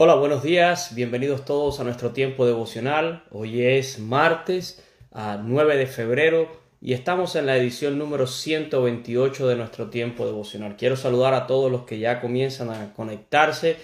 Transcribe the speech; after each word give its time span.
Hola, 0.00 0.14
buenos 0.14 0.44
días, 0.44 0.94
bienvenidos 0.94 1.44
todos 1.44 1.80
a 1.80 1.82
nuestro 1.82 2.12
tiempo 2.12 2.46
devocional. 2.46 3.24
Hoy 3.32 3.62
es 3.64 3.98
martes 3.98 4.80
a 5.10 5.40
9 5.42 5.76
de 5.76 5.88
febrero 5.88 6.48
y 6.80 6.92
estamos 6.92 7.34
en 7.34 7.46
la 7.46 7.56
edición 7.56 7.98
número 7.98 8.28
128 8.28 9.48
de 9.48 9.56
nuestro 9.56 9.90
tiempo 9.90 10.24
devocional. 10.24 10.76
Quiero 10.76 10.94
saludar 10.94 11.34
a 11.34 11.48
todos 11.48 11.72
los 11.72 11.82
que 11.82 11.98
ya 11.98 12.20
comienzan 12.20 12.70
a 12.70 12.94
conectarse 12.94 13.74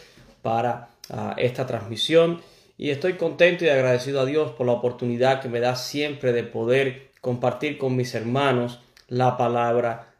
para 0.40 0.90
esta 1.36 1.66
transmisión 1.66 2.40
y 2.78 2.90
estoy 2.90 3.14
contento 3.14 3.64
y 3.64 3.70
agradecido 3.70 4.20
a 4.20 4.24
Dios 4.24 4.52
por 4.52 4.66
la 4.66 4.72
oportunidad 4.74 5.42
que 5.42 5.48
me 5.48 5.58
da 5.58 5.74
siempre 5.74 6.32
de 6.32 6.44
poder 6.44 7.08
compartir 7.20 7.76
con 7.76 7.96
mis 7.96 8.14
hermanos 8.14 8.78
la 9.08 9.36
palabra 9.36 10.14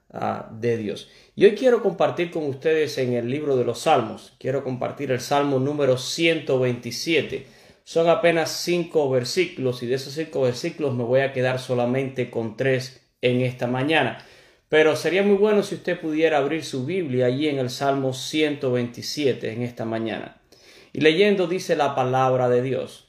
de 0.51 0.77
Dios. 0.77 1.09
Y 1.37 1.47
hoy 1.47 1.57
quiero 1.57 1.83
compartir 1.83 2.31
con 2.31 2.45
ustedes 2.45 2.97
en 2.99 3.13
el 3.13 3.29
libro 3.29 3.57
de 3.57 3.65
los 3.65 3.81
Salmos, 3.81 4.35
quiero 4.39 4.63
compartir 4.63 5.11
el 5.11 5.19
Salmo 5.21 5.59
número 5.59 5.99
127. 5.99 7.47
Son 7.83 8.09
apenas 8.09 8.53
cinco 8.53 9.11
versículos 9.11 9.83
y 9.83 9.87
de 9.87 9.97
esos 9.97 10.13
cinco 10.13 10.43
versículos 10.43 10.95
me 10.95 11.03
voy 11.03 11.23
a 11.23 11.33
quedar 11.33 11.59
solamente 11.59 12.31
con 12.31 12.57
tres 12.57 13.05
en 13.21 13.41
esta 13.41 13.67
mañana. 13.67 14.25
Pero 14.69 14.95
sería 14.95 15.25
muy 15.25 15.35
bueno 15.35 15.65
si 15.65 15.75
usted 15.75 16.01
pudiera 16.01 16.39
abrir 16.39 16.65
su 16.65 16.87
Biblia 16.87 17.27
allí 17.27 17.49
en 17.49 17.59
el 17.59 17.71
Salmo 17.71 18.13
127 18.13 19.53
en 19.53 19.63
esta 19.63 19.85
mañana. 19.85 20.41
Y 20.93 21.01
leyendo 21.01 21.49
dice 21.49 21.75
la 21.75 21.97
palabra 21.97 22.49
de 22.49 22.63
Dios. 22.63 23.09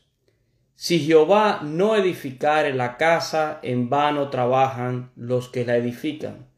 Si 0.74 1.00
Jehová 1.00 1.62
no 1.64 1.96
edificare 1.96 2.74
la 2.74 2.98
casa, 2.98 3.60
en 3.62 3.88
vano 3.92 4.32
trabajan 4.32 5.12
los 5.16 5.48
que 5.48 5.64
la 5.64 5.78
edifican. 5.78 6.55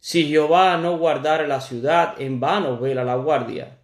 Si 0.00 0.26
Jehová 0.26 0.78
no 0.78 0.96
guardare 0.96 1.46
la 1.46 1.60
ciudad, 1.60 2.20
en 2.20 2.40
vano 2.40 2.78
vela 2.78 3.04
la 3.04 3.16
guardia. 3.16 3.78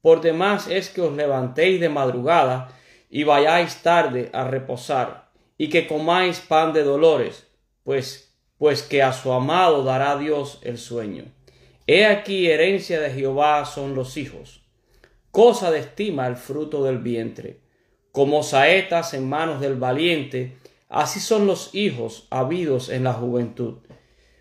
Por 0.00 0.22
demás 0.22 0.66
es 0.68 0.88
que 0.88 1.02
os 1.02 1.14
levantéis 1.14 1.78
de 1.78 1.90
madrugada 1.90 2.74
y 3.10 3.24
vayáis 3.24 3.82
tarde 3.82 4.30
a 4.32 4.44
reposar, 4.44 5.30
y 5.58 5.68
que 5.68 5.86
comáis 5.86 6.40
pan 6.40 6.72
de 6.72 6.84
dolores, 6.84 7.46
pues, 7.84 8.34
pues 8.56 8.82
que 8.82 9.02
a 9.02 9.12
su 9.12 9.30
amado 9.32 9.84
dará 9.84 10.16
Dios 10.16 10.58
el 10.62 10.78
sueño. 10.78 11.24
He 11.86 12.06
aquí 12.06 12.50
herencia 12.50 13.00
de 13.00 13.10
Jehová 13.10 13.64
son 13.66 13.94
los 13.94 14.16
hijos, 14.16 14.62
cosa 15.30 15.70
de 15.70 15.80
estima 15.80 16.26
el 16.26 16.36
fruto 16.36 16.84
del 16.84 16.98
vientre. 16.98 17.60
Como 18.12 18.42
saetas 18.42 19.12
en 19.14 19.28
manos 19.28 19.60
del 19.60 19.76
valiente, 19.76 20.56
así 20.88 21.20
son 21.20 21.46
los 21.46 21.74
hijos 21.74 22.26
habidos 22.30 22.88
en 22.88 23.04
la 23.04 23.12
juventud. 23.12 23.78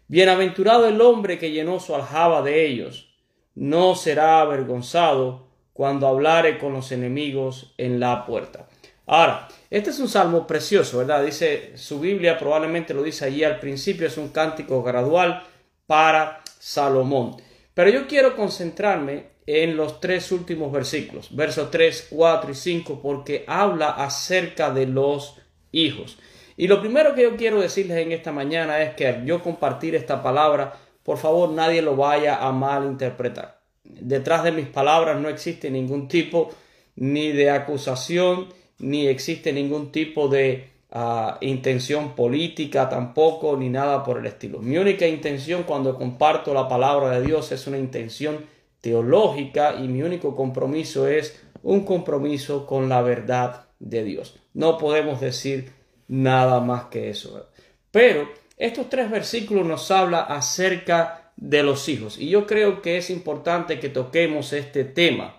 Bienaventurado 0.07 0.87
el 0.87 1.01
hombre 1.01 1.37
que 1.37 1.51
llenó 1.51 1.79
su 1.79 1.93
aljaba 1.93 2.41
de 2.41 2.65
ellos, 2.65 3.09
no 3.55 3.95
será 3.95 4.41
avergonzado 4.41 5.47
cuando 5.73 6.07
hablare 6.07 6.57
con 6.57 6.73
los 6.73 6.91
enemigos 6.91 7.73
en 7.77 7.99
la 7.99 8.25
puerta. 8.25 8.67
Ahora, 9.05 9.47
este 9.69 9.89
es 9.89 9.99
un 9.99 10.09
salmo 10.09 10.47
precioso, 10.47 10.99
¿verdad? 10.99 11.23
Dice 11.23 11.77
su 11.77 11.99
Biblia, 11.99 12.37
probablemente 12.37 12.93
lo 12.93 13.03
dice 13.03 13.25
allí 13.25 13.43
al 13.43 13.59
principio, 13.59 14.07
es 14.07 14.17
un 14.17 14.29
cántico 14.29 14.81
gradual 14.81 15.43
para 15.85 16.41
Salomón. 16.57 17.35
Pero 17.73 17.89
yo 17.89 18.07
quiero 18.07 18.35
concentrarme 18.35 19.37
en 19.45 19.77
los 19.77 20.01
tres 20.01 20.31
últimos 20.31 20.71
versículos, 20.71 21.35
versos 21.35 21.71
3, 21.71 22.07
4 22.09 22.51
y 22.51 22.55
5, 22.55 23.01
porque 23.01 23.45
habla 23.47 23.91
acerca 23.91 24.71
de 24.71 24.87
los 24.87 25.35
hijos. 25.71 26.17
Y 26.57 26.67
lo 26.67 26.81
primero 26.81 27.13
que 27.13 27.21
yo 27.21 27.37
quiero 27.37 27.61
decirles 27.61 27.99
en 27.99 28.11
esta 28.11 28.31
mañana 28.31 28.81
es 28.81 28.95
que 28.95 29.07
al 29.07 29.25
yo 29.25 29.43
compartir 29.43 29.93
esta 29.93 30.23
palabra, 30.23 30.73
por 31.03 31.19
favor 31.19 31.51
nadie 31.51 31.83
lo 31.83 31.95
vaya 31.95 32.43
a 32.45 32.51
malinterpretar. 32.51 33.61
Detrás 33.83 34.43
de 34.43 34.51
mis 34.51 34.67
palabras 34.67 35.21
no 35.21 35.29
existe 35.29 35.69
ningún 35.69 36.07
tipo 36.07 36.49
ni 36.95 37.31
de 37.31 37.51
acusación, 37.51 38.47
ni 38.79 39.07
existe 39.07 39.53
ningún 39.53 39.91
tipo 39.91 40.27
de 40.27 40.69
ah, 40.91 41.37
intención 41.41 42.15
política 42.15 42.89
tampoco, 42.89 43.55
ni 43.55 43.69
nada 43.69 44.03
por 44.03 44.17
el 44.17 44.25
estilo. 44.25 44.57
Mi 44.57 44.79
única 44.79 45.07
intención 45.07 45.61
cuando 45.61 45.95
comparto 45.95 46.55
la 46.55 46.67
palabra 46.67 47.11
de 47.11 47.25
Dios 47.25 47.51
es 47.51 47.67
una 47.67 47.77
intención 47.77 48.45
teológica 48.81 49.75
y 49.79 49.87
mi 49.87 50.01
único 50.01 50.35
compromiso 50.35 51.07
es 51.07 51.39
un 51.61 51.85
compromiso 51.85 52.65
con 52.65 52.89
la 52.89 53.03
verdad 53.03 53.67
de 53.79 54.03
Dios. 54.03 54.39
No 54.53 54.79
podemos 54.79 55.21
decir 55.21 55.76
nada 56.07 56.59
más 56.59 56.85
que 56.85 57.09
eso. 57.09 57.49
Pero 57.91 58.29
estos 58.57 58.89
tres 58.89 59.09
versículos 59.09 59.65
nos 59.65 59.89
habla 59.91 60.21
acerca 60.21 61.31
de 61.35 61.63
los 61.63 61.87
hijos 61.87 62.17
y 62.17 62.29
yo 62.29 62.47
creo 62.47 62.81
que 62.81 62.97
es 62.97 63.09
importante 63.11 63.79
que 63.79 63.89
toquemos 63.89 64.53
este 64.53 64.83
tema 64.83 65.37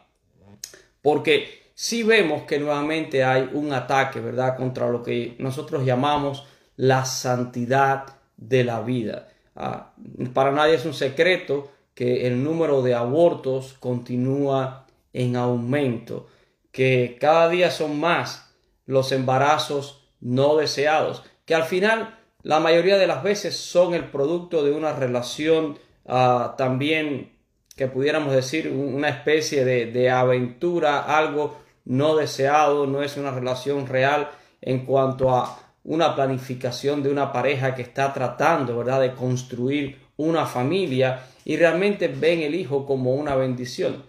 porque 1.02 1.70
si 1.74 2.02
vemos 2.02 2.42
que 2.42 2.58
nuevamente 2.58 3.24
hay 3.24 3.48
un 3.52 3.72
ataque, 3.72 4.20
¿verdad?, 4.20 4.56
contra 4.56 4.88
lo 4.90 5.02
que 5.02 5.36
nosotros 5.38 5.84
llamamos 5.84 6.46
la 6.76 7.04
santidad 7.04 8.16
de 8.36 8.64
la 8.64 8.80
vida. 8.80 9.28
Ah, 9.54 9.92
para 10.32 10.52
nadie 10.52 10.74
es 10.74 10.84
un 10.84 10.94
secreto 10.94 11.70
que 11.94 12.26
el 12.26 12.42
número 12.42 12.82
de 12.82 12.94
abortos 12.94 13.74
continúa 13.80 14.86
en 15.12 15.36
aumento, 15.36 16.28
que 16.70 17.16
cada 17.20 17.48
día 17.48 17.70
son 17.70 17.98
más 17.98 18.54
los 18.86 19.10
embarazos 19.12 19.97
no 20.20 20.56
deseados, 20.56 21.24
que 21.44 21.54
al 21.54 21.64
final 21.64 22.18
la 22.42 22.60
mayoría 22.60 22.98
de 22.98 23.06
las 23.06 23.22
veces 23.22 23.56
son 23.56 23.94
el 23.94 24.04
producto 24.04 24.62
de 24.62 24.72
una 24.72 24.92
relación 24.92 25.78
ah, 26.06 26.54
también 26.56 27.32
que 27.76 27.86
pudiéramos 27.86 28.34
decir 28.34 28.68
una 28.68 29.08
especie 29.08 29.64
de, 29.64 29.86
de, 29.86 30.10
aventura, 30.10 31.16
algo 31.16 31.58
no 31.84 32.16
deseado, 32.16 32.86
no 32.86 33.02
es 33.02 33.16
una 33.16 33.30
relación 33.30 33.86
real 33.86 34.30
en 34.60 34.84
cuanto 34.84 35.34
a 35.34 35.58
una 35.84 36.14
planificación 36.14 37.02
de 37.02 37.10
una 37.10 37.32
pareja 37.32 37.74
que 37.74 37.82
está 37.82 38.12
tratando, 38.12 38.76
¿verdad?, 38.76 39.00
de 39.00 39.14
construir 39.14 39.98
una 40.16 40.44
familia 40.44 41.24
y 41.44 41.56
realmente 41.56 42.08
ven 42.08 42.40
el 42.40 42.54
hijo 42.54 42.84
como 42.84 43.14
una 43.14 43.36
bendición. 43.36 44.04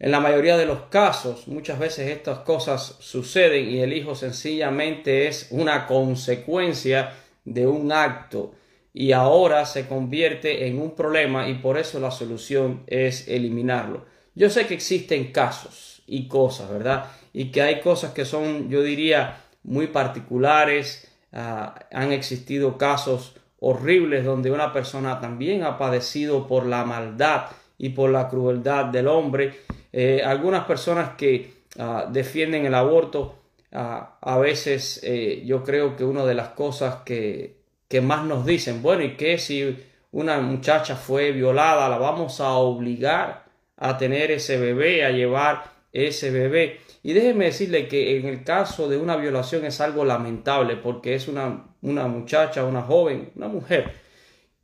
En 0.00 0.12
la 0.12 0.20
mayoría 0.20 0.56
de 0.56 0.66
los 0.66 0.82
casos, 0.82 1.48
muchas 1.48 1.80
veces 1.80 2.10
estas 2.10 2.40
cosas 2.40 2.96
suceden 3.00 3.68
y 3.68 3.80
el 3.80 3.92
hijo 3.92 4.14
sencillamente 4.14 5.26
es 5.26 5.48
una 5.50 5.88
consecuencia 5.88 7.14
de 7.44 7.66
un 7.66 7.90
acto 7.90 8.54
y 8.94 9.10
ahora 9.10 9.66
se 9.66 9.88
convierte 9.88 10.68
en 10.68 10.80
un 10.80 10.94
problema 10.94 11.48
y 11.48 11.54
por 11.54 11.78
eso 11.78 11.98
la 11.98 12.12
solución 12.12 12.84
es 12.86 13.26
eliminarlo. 13.26 14.06
Yo 14.36 14.50
sé 14.50 14.66
que 14.66 14.74
existen 14.74 15.32
casos 15.32 16.02
y 16.06 16.28
cosas, 16.28 16.70
¿verdad? 16.70 17.06
Y 17.32 17.50
que 17.50 17.62
hay 17.62 17.80
cosas 17.80 18.12
que 18.12 18.24
son, 18.24 18.70
yo 18.70 18.82
diría, 18.82 19.44
muy 19.64 19.88
particulares. 19.88 21.08
Ah, 21.32 21.74
han 21.90 22.12
existido 22.12 22.78
casos 22.78 23.34
horribles 23.58 24.24
donde 24.24 24.52
una 24.52 24.72
persona 24.72 25.20
también 25.20 25.64
ha 25.64 25.76
padecido 25.76 26.46
por 26.46 26.66
la 26.66 26.84
maldad 26.84 27.46
y 27.76 27.90
por 27.90 28.10
la 28.10 28.28
crueldad 28.28 28.86
del 28.86 29.08
hombre 29.08 29.58
eh, 29.92 30.22
algunas 30.24 30.64
personas 30.64 31.10
que 31.16 31.62
ah, 31.78 32.06
defienden 32.10 32.66
el 32.66 32.74
aborto, 32.74 33.38
ah, 33.72 34.18
a 34.20 34.38
veces 34.38 35.00
eh, 35.02 35.42
yo 35.44 35.64
creo 35.64 35.96
que 35.96 36.04
una 36.04 36.24
de 36.24 36.34
las 36.34 36.50
cosas 36.50 36.96
que, 37.04 37.56
que 37.88 38.00
más 38.00 38.24
nos 38.24 38.44
dicen, 38.44 38.82
bueno, 38.82 39.02
¿y 39.02 39.16
qué 39.16 39.38
si 39.38 39.76
una 40.12 40.40
muchacha 40.40 40.96
fue 40.96 41.32
violada? 41.32 41.88
¿La 41.88 41.98
vamos 41.98 42.40
a 42.40 42.52
obligar 42.52 43.44
a 43.76 43.96
tener 43.98 44.30
ese 44.30 44.58
bebé, 44.58 45.04
a 45.04 45.10
llevar 45.10 45.72
ese 45.92 46.30
bebé? 46.30 46.80
Y 47.02 47.12
déjeme 47.12 47.46
decirle 47.46 47.88
que 47.88 48.18
en 48.18 48.26
el 48.26 48.44
caso 48.44 48.88
de 48.88 48.98
una 48.98 49.16
violación 49.16 49.64
es 49.64 49.80
algo 49.80 50.04
lamentable 50.04 50.76
porque 50.76 51.14
es 51.14 51.28
una, 51.28 51.68
una 51.80 52.06
muchacha, 52.06 52.64
una 52.64 52.82
joven, 52.82 53.30
una 53.36 53.48
mujer 53.48 53.92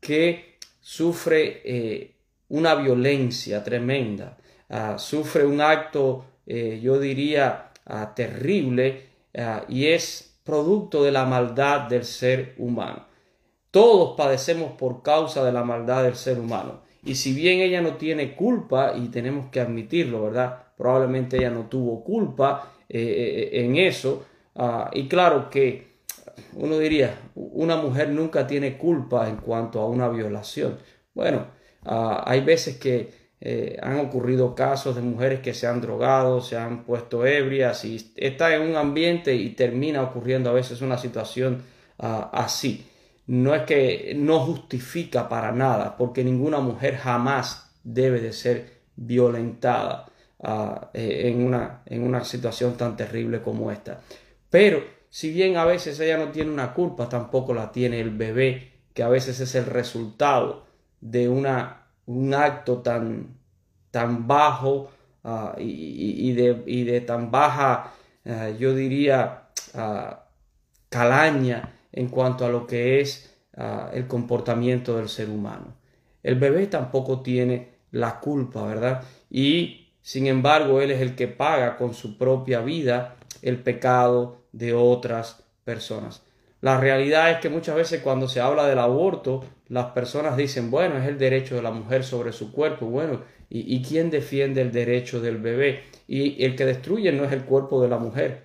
que 0.00 0.58
sufre 0.80 1.62
eh, 1.64 2.14
una 2.48 2.74
violencia 2.74 3.64
tremenda. 3.64 4.36
Ah, 4.68 4.98
sufre 4.98 5.44
un 5.44 5.60
acto, 5.60 6.24
eh, 6.46 6.80
yo 6.82 6.98
diría, 6.98 7.70
ah, 7.86 8.14
terrible 8.14 9.08
ah, 9.36 9.64
y 9.68 9.86
es 9.86 10.38
producto 10.42 11.02
de 11.04 11.12
la 11.12 11.24
maldad 11.26 11.82
del 11.82 12.04
ser 12.04 12.54
humano. 12.58 13.06
Todos 13.70 14.16
padecemos 14.16 14.72
por 14.72 15.02
causa 15.02 15.44
de 15.44 15.52
la 15.52 15.64
maldad 15.64 16.04
del 16.04 16.14
ser 16.14 16.38
humano. 16.38 16.82
Y 17.02 17.16
si 17.16 17.34
bien 17.34 17.60
ella 17.60 17.82
no 17.82 17.96
tiene 17.96 18.34
culpa, 18.34 18.94
y 18.96 19.08
tenemos 19.08 19.50
que 19.50 19.60
admitirlo, 19.60 20.24
¿verdad? 20.24 20.64
Probablemente 20.76 21.36
ella 21.36 21.50
no 21.50 21.66
tuvo 21.66 22.02
culpa 22.02 22.72
eh, 22.88 23.50
eh, 23.52 23.64
en 23.64 23.76
eso. 23.76 24.26
y 24.92 25.08
claro 25.08 25.50
que 25.50 25.94
uno 26.54 26.78
diría, 26.78 27.18
una 27.34 27.76
mujer 27.76 28.08
nunca 28.10 28.46
tiene 28.46 28.78
culpa 28.78 29.28
en 29.28 29.36
cuanto 29.36 29.80
a 29.80 29.86
una 29.86 30.08
violación. 30.08 30.78
Bueno, 31.14 31.46
hay 31.84 32.40
veces 32.40 32.78
que 32.78 33.23
eh, 33.46 33.78
han 33.82 33.98
ocurrido 34.00 34.54
casos 34.54 34.96
de 34.96 35.02
mujeres 35.02 35.40
que 35.40 35.52
se 35.52 35.66
han 35.66 35.82
drogado, 35.82 36.40
se 36.40 36.56
han 36.56 36.84
puesto 36.84 37.26
ebrias 37.26 37.84
y 37.84 38.12
está 38.16 38.54
en 38.54 38.62
un 38.62 38.76
ambiente 38.76 39.34
y 39.34 39.50
termina 39.50 40.02
ocurriendo 40.02 40.48
a 40.48 40.54
veces 40.54 40.80
una 40.80 40.96
situación 40.96 41.62
ah, 41.98 42.30
así. 42.32 42.86
No 43.26 43.54
es 43.54 43.64
que 43.64 44.14
no 44.16 44.40
justifica 44.40 45.28
para 45.28 45.52
nada, 45.52 45.94
porque 45.98 46.24
ninguna 46.24 46.60
mujer 46.60 46.96
jamás 46.96 47.70
debe 47.84 48.20
de 48.20 48.32
ser 48.32 48.80
violentada. 48.96 50.06
ah, 50.42 50.90
eh, 50.94 51.28
en, 51.28 51.44
una, 51.44 51.82
en 51.84 52.02
una 52.02 52.24
situación 52.24 52.78
tan 52.78 52.96
terrible 52.96 53.42
como 53.42 53.70
esta. 53.70 54.00
Pero 54.48 54.82
si 55.10 55.30
bien 55.30 55.58
a 55.58 55.66
veces 55.66 56.00
ella 56.00 56.16
no 56.16 56.30
tiene 56.32 56.50
una 56.50 56.72
culpa, 56.72 57.10
tampoco 57.10 57.52
la 57.52 57.72
tiene 57.72 58.00
el 58.00 58.10
bebé, 58.10 58.72
que 58.94 59.02
a 59.02 59.08
veces 59.08 59.38
es 59.40 59.54
el 59.54 59.66
resultado 59.66 60.64
de 61.02 61.28
una, 61.28 61.83
un 62.06 62.34
acto 62.34 62.78
tan, 62.78 63.36
tan 63.90 64.26
bajo 64.26 64.90
ah, 65.22 65.54
y, 65.58 66.32
de, 66.32 66.54
de, 66.54 67.00
tan 67.00 67.30
baja, 67.30 67.92
ah, 68.26 68.50
yo 68.50 68.74
diría, 68.74 69.48
calaña 70.88 71.74
en 71.92 72.08
cuanto 72.08 72.46
a 72.46 72.48
lo 72.48 72.66
que 72.66 73.00
es 73.00 73.30
el 73.92 74.06
comportamiento 74.06 74.96
del 74.96 75.08
ser 75.08 75.30
humano. 75.30 75.74
El 76.22 76.36
bebé 76.36 76.66
tampoco 76.66 77.20
tiene 77.20 77.74
la 77.90 78.18
culpa, 78.18 78.64
¿verdad? 78.66 79.04
Y 79.30 79.92
sin 80.00 80.26
embargo, 80.26 80.80
él 80.80 80.90
es 80.90 81.00
el 81.00 81.14
que 81.14 81.28
paga 81.28 81.76
con 81.76 81.94
su 81.94 82.18
propia 82.18 82.60
vida 82.60 83.16
el 83.42 83.62
pecado 83.62 84.42
de 84.52 84.74
otras 84.74 85.44
personas. 85.64 86.23
La 86.64 86.80
realidad 86.80 87.30
es 87.30 87.40
que 87.40 87.50
muchas 87.50 87.76
veces 87.76 88.00
cuando 88.00 88.26
se 88.26 88.40
habla 88.40 88.66
del 88.66 88.78
aborto, 88.78 89.44
las 89.68 89.88
personas 89.92 90.34
dicen, 90.34 90.70
bueno, 90.70 90.96
es 90.96 91.06
el 91.06 91.18
derecho 91.18 91.56
de 91.56 91.60
la 91.60 91.70
mujer 91.70 92.04
sobre 92.04 92.32
su 92.32 92.52
cuerpo. 92.52 92.86
Bueno, 92.86 93.20
¿y, 93.50 93.82
quién 93.82 94.08
defiende 94.08 94.62
el 94.62 94.72
derecho 94.72 95.20
del 95.20 95.36
bebé? 95.36 95.82
Y 96.08 96.42
el 96.42 96.56
que 96.56 96.64
destruye 96.64 97.12
no 97.12 97.24
es 97.24 97.32
el 97.32 97.44
cuerpo 97.44 97.82
de 97.82 97.88
la 97.90 97.98
mujer, 97.98 98.44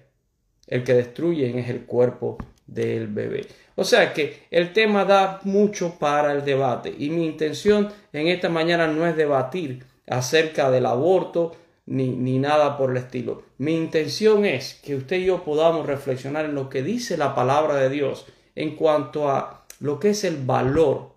el 0.67 0.83
que 0.83 0.95
destruye 0.95 1.57
es 1.57 1.69
el 1.69 1.85
cuerpo 1.85 2.37
del 2.67 3.07
bebé. 3.07 3.47
O 3.75 3.85
sea 3.85 4.11
que 4.11 4.47
el 4.51 4.73
tema 4.73 5.05
da 5.05 5.39
mucho 5.45 5.97
para 5.97 6.33
el 6.33 6.43
debate 6.43 6.93
y 6.99 7.11
mi 7.11 7.25
intención 7.25 7.87
en 8.11 8.27
esta 8.27 8.49
mañana 8.49 8.87
no 8.87 9.07
es 9.07 9.15
debatir 9.15 9.85
acerca 10.07 10.69
del 10.69 10.87
aborto 10.87 11.55
ni, 11.89 12.09
ni, 12.09 12.39
nada 12.39 12.77
por 12.77 12.91
el 12.91 12.97
estilo. 12.97 13.43
Mi 13.57 13.75
intención 13.75 14.45
es 14.45 14.75
que 14.75 14.95
usted 14.95 15.17
y 15.17 15.25
yo 15.25 15.43
podamos 15.43 15.85
reflexionar 15.85 16.45
en 16.45 16.55
lo 16.55 16.69
que 16.69 16.83
dice 16.83 17.17
la 17.17 17.35
palabra 17.35 17.75
de 17.75 17.89
Dios 17.89 18.25
en 18.55 18.75
cuanto 18.75 19.29
a 19.29 19.65
lo 19.79 19.99
que 19.99 20.09
es 20.09 20.23
el 20.23 20.37
valor 20.37 21.13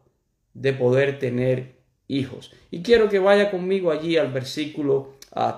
de 0.55 0.73
poder 0.73 1.19
tener 1.19 1.77
hijos. 2.09 2.53
Y 2.71 2.83
quiero 2.83 3.09
que 3.09 3.19
vaya 3.19 3.51
conmigo 3.51 3.91
allí 3.91 4.17
al 4.17 4.33
versículo 4.33 5.15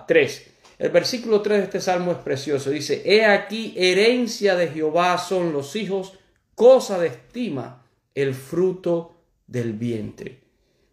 3. 0.06 0.42
Ah, 0.46 0.50
el 0.78 0.90
versículo 0.90 1.40
3 1.40 1.58
de 1.58 1.64
este 1.64 1.80
salmo 1.80 2.12
es 2.12 2.18
precioso. 2.18 2.70
Dice, 2.70 3.02
He 3.04 3.24
aquí, 3.24 3.74
herencia 3.76 4.56
de 4.56 4.68
Jehová 4.68 5.18
son 5.18 5.52
los 5.52 5.76
hijos, 5.76 6.14
cosa 6.54 6.98
de 6.98 7.08
estima, 7.08 7.84
el 8.14 8.34
fruto 8.34 9.14
del 9.46 9.72
vientre. 9.74 10.40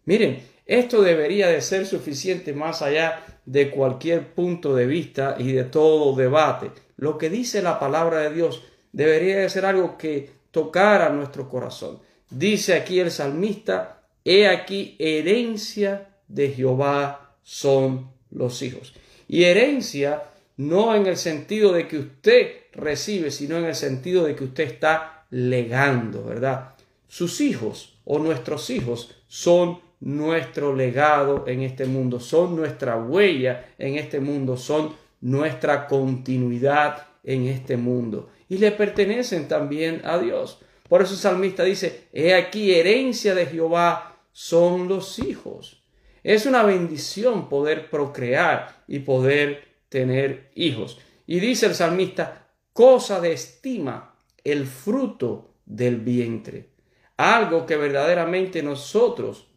Miren, 0.04 0.42
esto 0.66 1.02
debería 1.02 1.48
de 1.48 1.60
ser 1.60 1.86
suficiente 1.86 2.52
más 2.52 2.82
allá 2.82 3.24
de 3.44 3.70
cualquier 3.70 4.34
punto 4.34 4.74
de 4.74 4.86
vista 4.86 5.36
y 5.38 5.52
de 5.52 5.64
todo 5.64 6.14
debate. 6.14 6.70
Lo 6.96 7.18
que 7.18 7.30
dice 7.30 7.62
la 7.62 7.78
palabra 7.78 8.18
de 8.20 8.34
Dios 8.34 8.62
debería 8.92 9.38
de 9.38 9.50
ser 9.50 9.66
algo 9.66 9.98
que 9.98 10.30
tocara 10.50 11.08
nuestro 11.08 11.48
corazón. 11.48 12.00
Dice 12.30 12.74
aquí 12.74 13.00
el 13.00 13.10
salmista, 13.10 14.02
he 14.24 14.46
aquí 14.46 14.96
herencia 14.98 16.08
de 16.28 16.50
Jehová 16.50 17.36
son 17.42 18.10
los 18.30 18.62
hijos. 18.62 18.94
Y 19.28 19.44
herencia 19.44 20.22
no 20.56 20.94
en 20.94 21.06
el 21.06 21.16
sentido 21.16 21.72
de 21.72 21.88
que 21.88 21.98
usted 21.98 22.52
recibe, 22.72 23.30
sino 23.30 23.58
en 23.58 23.64
el 23.64 23.74
sentido 23.74 24.24
de 24.24 24.34
que 24.34 24.44
usted 24.44 24.64
está 24.64 25.26
legando, 25.30 26.24
¿verdad? 26.24 26.74
Sus 27.08 27.40
hijos 27.40 27.98
o 28.04 28.18
nuestros 28.18 28.70
hijos 28.70 29.16
son 29.26 29.80
nuestro 30.02 30.74
legado 30.74 31.44
en 31.46 31.62
este 31.62 31.86
mundo, 31.86 32.18
son 32.18 32.56
nuestra 32.56 32.96
huella 32.96 33.72
en 33.78 33.96
este 33.96 34.18
mundo, 34.20 34.56
son 34.56 34.94
nuestra 35.20 35.86
continuidad 35.86 37.06
en 37.22 37.46
este 37.46 37.76
mundo 37.76 38.30
y 38.48 38.58
le 38.58 38.72
pertenecen 38.72 39.48
también 39.48 40.02
a 40.04 40.18
Dios. 40.18 40.58
Por 40.88 41.02
eso 41.02 41.14
el 41.14 41.20
salmista 41.20 41.62
dice, 41.62 42.08
he 42.12 42.34
aquí 42.34 42.74
herencia 42.74 43.34
de 43.34 43.46
Jehová 43.46 44.18
son 44.32 44.88
los 44.88 45.18
hijos. 45.20 45.82
Es 46.24 46.46
una 46.46 46.62
bendición 46.62 47.48
poder 47.48 47.88
procrear 47.88 48.84
y 48.86 48.98
poder 49.00 49.68
tener 49.88 50.50
hijos. 50.54 51.00
Y 51.26 51.40
dice 51.40 51.66
el 51.66 51.74
salmista, 51.74 52.48
cosa 52.72 53.20
de 53.20 53.32
estima 53.32 54.16
el 54.42 54.66
fruto 54.66 55.54
del 55.64 56.00
vientre. 56.00 56.70
Algo 57.16 57.66
que 57.66 57.76
verdaderamente 57.76 58.62
nosotros 58.62 59.51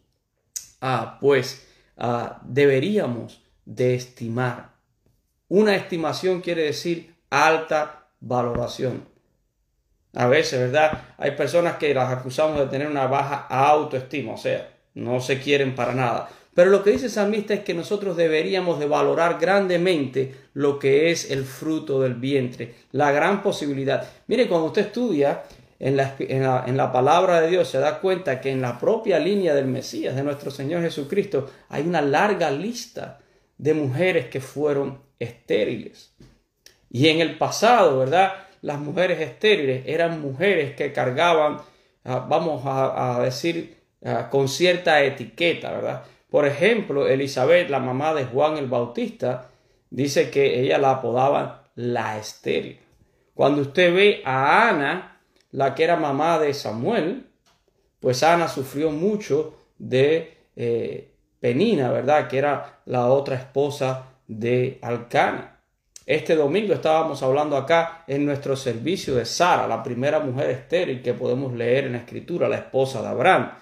ah, 0.80 1.18
pues 1.20 1.66
ah, 1.96 2.40
deberíamos 2.44 3.42
de 3.64 3.94
estimar. 3.94 4.70
Una 5.48 5.76
estimación 5.76 6.40
quiere 6.40 6.62
decir 6.62 7.14
alta 7.30 8.08
valoración. 8.20 9.04
A 10.14 10.26
veces, 10.26 10.60
¿verdad? 10.60 11.02
Hay 11.18 11.32
personas 11.32 11.76
que 11.76 11.92
las 11.92 12.10
acusamos 12.10 12.58
de 12.58 12.66
tener 12.66 12.88
una 12.88 13.06
baja 13.06 13.46
autoestima, 13.48 14.32
o 14.32 14.38
sea, 14.38 14.70
no 14.94 15.20
se 15.20 15.40
quieren 15.40 15.74
para 15.74 15.94
nada. 15.94 16.30
Pero 16.54 16.70
lo 16.70 16.82
que 16.82 16.90
dice 16.90 17.04
el 17.04 17.12
salmista 17.12 17.52
es 17.52 17.60
que 17.60 17.74
nosotros 17.74 18.16
deberíamos 18.16 18.78
de 18.78 18.86
valorar 18.86 19.38
grandemente 19.38 20.34
lo 20.54 20.78
que 20.78 21.10
es 21.10 21.30
el 21.30 21.44
fruto 21.44 22.00
del 22.00 22.14
vientre, 22.14 22.74
la 22.92 23.12
gran 23.12 23.42
posibilidad. 23.42 24.08
Mire, 24.26 24.48
cuando 24.48 24.68
usted 24.68 24.86
estudia 24.86 25.42
en 25.78 25.96
la, 25.96 26.92
palabra 26.92 27.40
de 27.40 27.48
Dios 27.48 27.68
se 27.68 27.78
da 27.78 28.00
cuenta 28.00 28.40
que 28.40 28.50
en 28.50 28.62
la 28.62 28.78
propia 28.78 29.18
línea 29.18 29.54
del 29.54 29.66
Mesías, 29.66 30.16
de 30.16 30.22
nuestro 30.22 30.50
Señor 30.50 30.82
Jesucristo, 30.82 31.50
hay 31.68 31.86
una 31.86 32.00
larga 32.00 32.50
lista 32.50 33.20
de 33.58 33.74
mujeres 33.74 34.26
que 34.26 34.40
fueron 34.40 35.02
estériles. 35.18 36.14
Y 36.90 37.08
en 37.08 37.20
el 37.20 37.36
pasado, 37.36 37.98
¿verdad? 37.98 38.32
Las 38.62 38.78
mujeres 38.78 39.20
estériles 39.20 39.82
eran 39.86 40.20
mujeres 40.20 40.74
que 40.74 40.92
cargaban, 40.92 41.58
ah, 42.04 42.26
vamos 42.26 42.62
a, 42.64 43.20
decir, 43.22 43.76
ah, 44.04 44.28
con 44.30 44.48
cierta 44.48 45.02
etiqueta, 45.02 45.72
¿verdad? 45.72 46.04
Por 46.30 46.46
ejemplo, 46.46 47.06
Elizabeth, 47.06 47.68
la 47.68 47.80
mamá 47.80 48.14
de 48.14 48.24
Juan 48.24 48.56
el 48.56 48.66
Bautista, 48.66 49.50
dice 49.90 50.30
que 50.30 50.60
ella 50.60 50.78
la 50.78 50.92
apodaban 50.92 51.60
la 51.74 52.18
estéril. 52.18 52.80
Cuando 53.34 53.60
usted 53.60 53.94
ve 53.94 54.22
a 54.24 54.70
Ana, 54.70 55.15
la 55.56 55.74
que 55.74 55.84
era 55.84 55.96
mamá 55.96 56.38
de 56.38 56.52
Samuel, 56.52 57.24
pues 57.98 58.22
Ana 58.22 58.46
sufrió 58.46 58.90
mucho 58.90 59.54
de 59.78 60.36
eh, 60.54 61.14
Penina, 61.40 61.90
¿verdad? 61.90 62.28
Que 62.28 62.36
era 62.36 62.80
la 62.84 63.06
otra 63.06 63.36
esposa 63.36 64.04
de 64.28 64.78
Alcana. 64.82 65.56
Este 66.04 66.36
domingo 66.36 66.74
estábamos 66.74 67.22
hablando 67.22 67.56
acá 67.56 68.04
en 68.06 68.26
nuestro 68.26 68.54
servicio 68.54 69.14
de 69.14 69.24
Sara, 69.24 69.66
la 69.66 69.82
primera 69.82 70.20
mujer 70.20 70.50
estéril 70.50 71.00
que 71.00 71.14
podemos 71.14 71.54
leer 71.54 71.86
en 71.86 71.92
la 71.92 71.98
escritura, 72.00 72.50
la 72.50 72.56
esposa 72.58 73.00
de 73.00 73.08
Abraham. 73.08 73.52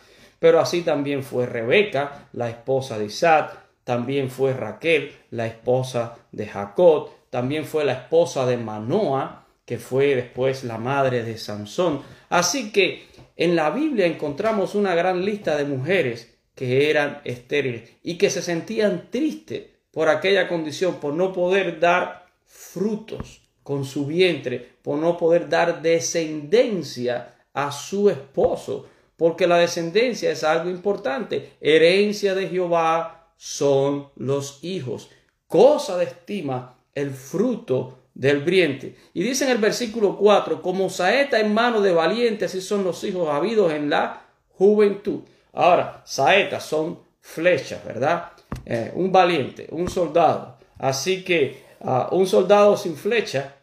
Pero 0.41 0.59
así 0.59 0.83
también 0.83 1.23
fue 1.23 1.47
Rebeca, 1.47 2.27
la 2.33 2.51
esposa 2.51 2.99
de 2.99 3.05
Isaac, 3.05 3.57
también 3.85 4.31
fue 4.31 4.53
Raquel, 4.53 5.13
la 5.31 5.47
esposa 5.47 6.17
de 6.33 6.49
Jacob, 6.49 7.11
también 7.31 7.65
fue 7.65 7.85
la 7.85 7.93
esposa 7.93 8.47
de 8.47 8.57
Manoa, 8.57 9.44
que 9.65 9.79
fue 9.79 10.15
después 10.15 10.65
la 10.65 10.79
madre 10.79 11.23
de 11.23 11.39
Sansón. 11.39 12.03
Así 12.29 12.73
que 12.73 13.07
en 13.37 13.57
la 13.57 13.71
Biblia 13.71 14.07
encontramos 14.07 14.75
una 14.75 14.95
gran 14.95 15.25
lista 15.25 15.57
de 15.57 15.65
mujeres 15.65 16.35
que 16.55 16.91
eran 16.91 17.21
estériles 17.25 17.91
y 18.03 18.17
que 18.17 18.31
se 18.31 18.43
sentían 18.43 19.11
tristes 19.11 19.65
por 19.91 20.09
aquella 20.09 20.49
condición, 20.49 20.97
por 20.97 21.15
no 21.15 21.33
poder 21.33 21.81
dar 21.81 22.27
frutos 22.47 23.43
con 23.63 23.85
su 23.85 24.07
vientre, 24.07 24.75
por 24.83 24.99
no 24.99 25.17
poder 25.17 25.49
dar 25.49 25.81
descendencia 25.83 27.35
a 27.53 27.73
su 27.73 28.11
esposo, 28.11 28.87
porque 29.17 29.47
la 29.47 29.59
descendencia 29.59 30.31
es 30.31 30.45
algo 30.45 30.69
importante. 30.69 31.53
Herencia 31.61 32.35
de 32.35 32.49
Jehová 32.49 33.31
son 33.37 34.09
los 34.17 34.63
hijos, 34.63 35.11
cosa 35.47 35.97
de 35.97 36.05
estima 36.05 36.77
el 36.95 37.11
fruto 37.11 38.04
del 38.15 38.41
briente. 38.41 38.97
Y 39.13 39.23
dice 39.23 39.45
en 39.45 39.51
el 39.51 39.59
versículo 39.59 40.17
4, 40.17 40.63
como 40.63 40.89
saeta 40.89 41.41
en 41.41 41.53
mano 41.53 41.81
de 41.81 41.93
valientes, 41.93 42.51
así 42.51 42.61
son 42.61 42.85
los 42.85 43.03
hijos 43.05 43.29
habidos 43.29 43.73
en 43.73 43.91
la 43.91 44.23
juventud. 44.51 45.21
Ahora, 45.53 46.03
saetas 46.05 46.65
son 46.65 47.01
flechas, 47.21 47.85
¿verdad? 47.85 48.33
Eh, 48.65 48.93
un 48.95 49.11
valiente, 49.11 49.67
un 49.71 49.89
soldado. 49.89 50.59
Así 50.79 51.25
que 51.25 51.65
ah, 51.81 52.09
un 52.13 52.27
soldado 52.27 52.77
sin 52.77 52.97
flecha 52.97 53.57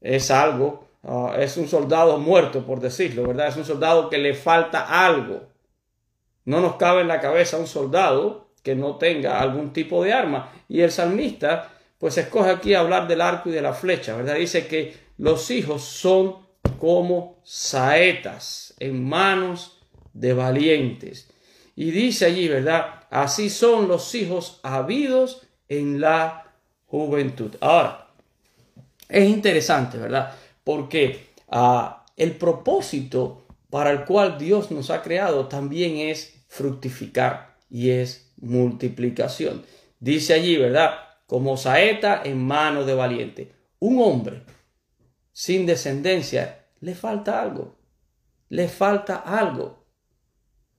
es 0.00 0.30
algo, 0.30 0.88
ah, 1.04 1.34
es 1.38 1.56
un 1.56 1.68
soldado 1.68 2.18
muerto, 2.18 2.64
por 2.64 2.80
decirlo, 2.80 3.26
¿verdad? 3.26 3.48
Es 3.48 3.56
un 3.56 3.64
soldado 3.64 4.10
que 4.10 4.18
le 4.18 4.34
falta 4.34 5.06
algo. 5.06 5.48
No 6.44 6.60
nos 6.60 6.76
cabe 6.76 7.02
en 7.02 7.08
la 7.08 7.20
cabeza 7.20 7.58
un 7.58 7.66
soldado 7.66 8.48
que 8.62 8.74
no 8.74 8.96
tenga 8.96 9.40
algún 9.40 9.72
tipo 9.72 10.02
de 10.02 10.12
arma. 10.12 10.50
Y 10.68 10.80
el 10.80 10.90
salmista 10.90 11.70
pues 11.98 12.16
escoge 12.18 12.50
aquí 12.50 12.74
hablar 12.74 13.08
del 13.08 13.20
arco 13.20 13.50
y 13.50 13.52
de 13.52 13.62
la 13.62 13.74
flecha, 13.74 14.16
¿verdad? 14.16 14.36
Dice 14.36 14.66
que 14.66 14.94
los 15.18 15.50
hijos 15.50 15.82
son 15.82 16.46
como 16.78 17.40
saetas 17.44 18.74
en 18.78 19.04
manos 19.04 19.80
de 20.12 20.32
valientes. 20.32 21.28
Y 21.74 21.90
dice 21.90 22.26
allí, 22.26 22.48
¿verdad? 22.48 23.04
Así 23.10 23.50
son 23.50 23.88
los 23.88 24.14
hijos 24.14 24.60
habidos 24.62 25.42
en 25.68 26.00
la 26.00 26.54
juventud. 26.86 27.54
Ahora, 27.60 28.08
es 29.08 29.28
interesante, 29.28 29.98
¿verdad? 29.98 30.34
Porque 30.64 31.28
ah, 31.48 32.04
el 32.16 32.32
propósito 32.32 33.46
para 33.70 33.90
el 33.90 34.04
cual 34.04 34.38
Dios 34.38 34.70
nos 34.70 34.90
ha 34.90 35.02
creado 35.02 35.46
también 35.46 35.96
es 35.96 36.42
fructificar 36.48 37.56
y 37.70 37.90
es 37.90 38.32
multiplicación. 38.40 39.64
Dice 40.00 40.34
allí, 40.34 40.56
¿verdad? 40.56 41.07
Como 41.28 41.58
saeta 41.58 42.22
en 42.24 42.38
mano 42.38 42.84
de 42.84 42.94
valiente. 42.94 43.52
Un 43.80 44.00
hombre 44.02 44.42
sin 45.30 45.66
descendencia 45.66 46.64
le 46.80 46.94
falta 46.94 47.40
algo. 47.40 47.76
Le 48.48 48.66
falta 48.66 49.16
algo. 49.16 49.84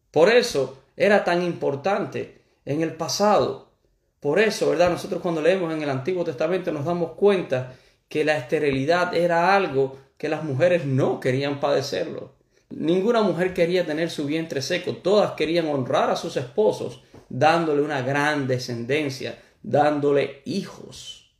Por 0.09 0.27
eso 0.27 0.79
era 0.97 1.23
tan 1.23 1.43
importante 1.43 2.41
en 2.65 2.81
el 2.81 2.93
pasado. 2.93 3.71
Por 4.19 4.39
eso, 4.39 4.71
¿verdad? 4.71 4.89
Nosotros 4.89 5.21
cuando 5.21 5.39
leemos 5.39 5.71
en 5.71 5.83
el 5.83 5.89
Antiguo 5.89 6.25
Testamento 6.25 6.71
nos 6.71 6.83
damos 6.83 7.11
cuenta 7.11 7.75
que 8.07 8.25
la 8.25 8.35
esterilidad 8.35 9.13
era 9.13 9.55
algo 9.55 9.97
que 10.17 10.29
las 10.29 10.43
mujeres 10.43 10.83
no 10.83 11.19
querían 11.19 11.59
padecerlo. 11.59 12.33
Ninguna 12.71 13.21
mujer 13.21 13.53
quería 13.53 13.85
tener 13.85 14.09
su 14.09 14.25
vientre 14.25 14.63
seco, 14.63 14.93
todas 14.93 15.33
querían 15.33 15.67
honrar 15.67 16.09
a 16.09 16.15
sus 16.15 16.37
esposos, 16.37 17.03
dándole 17.29 17.83
una 17.83 18.01
gran 18.01 18.47
descendencia, 18.47 19.37
dándole 19.69 20.41
hijos. 20.45 21.31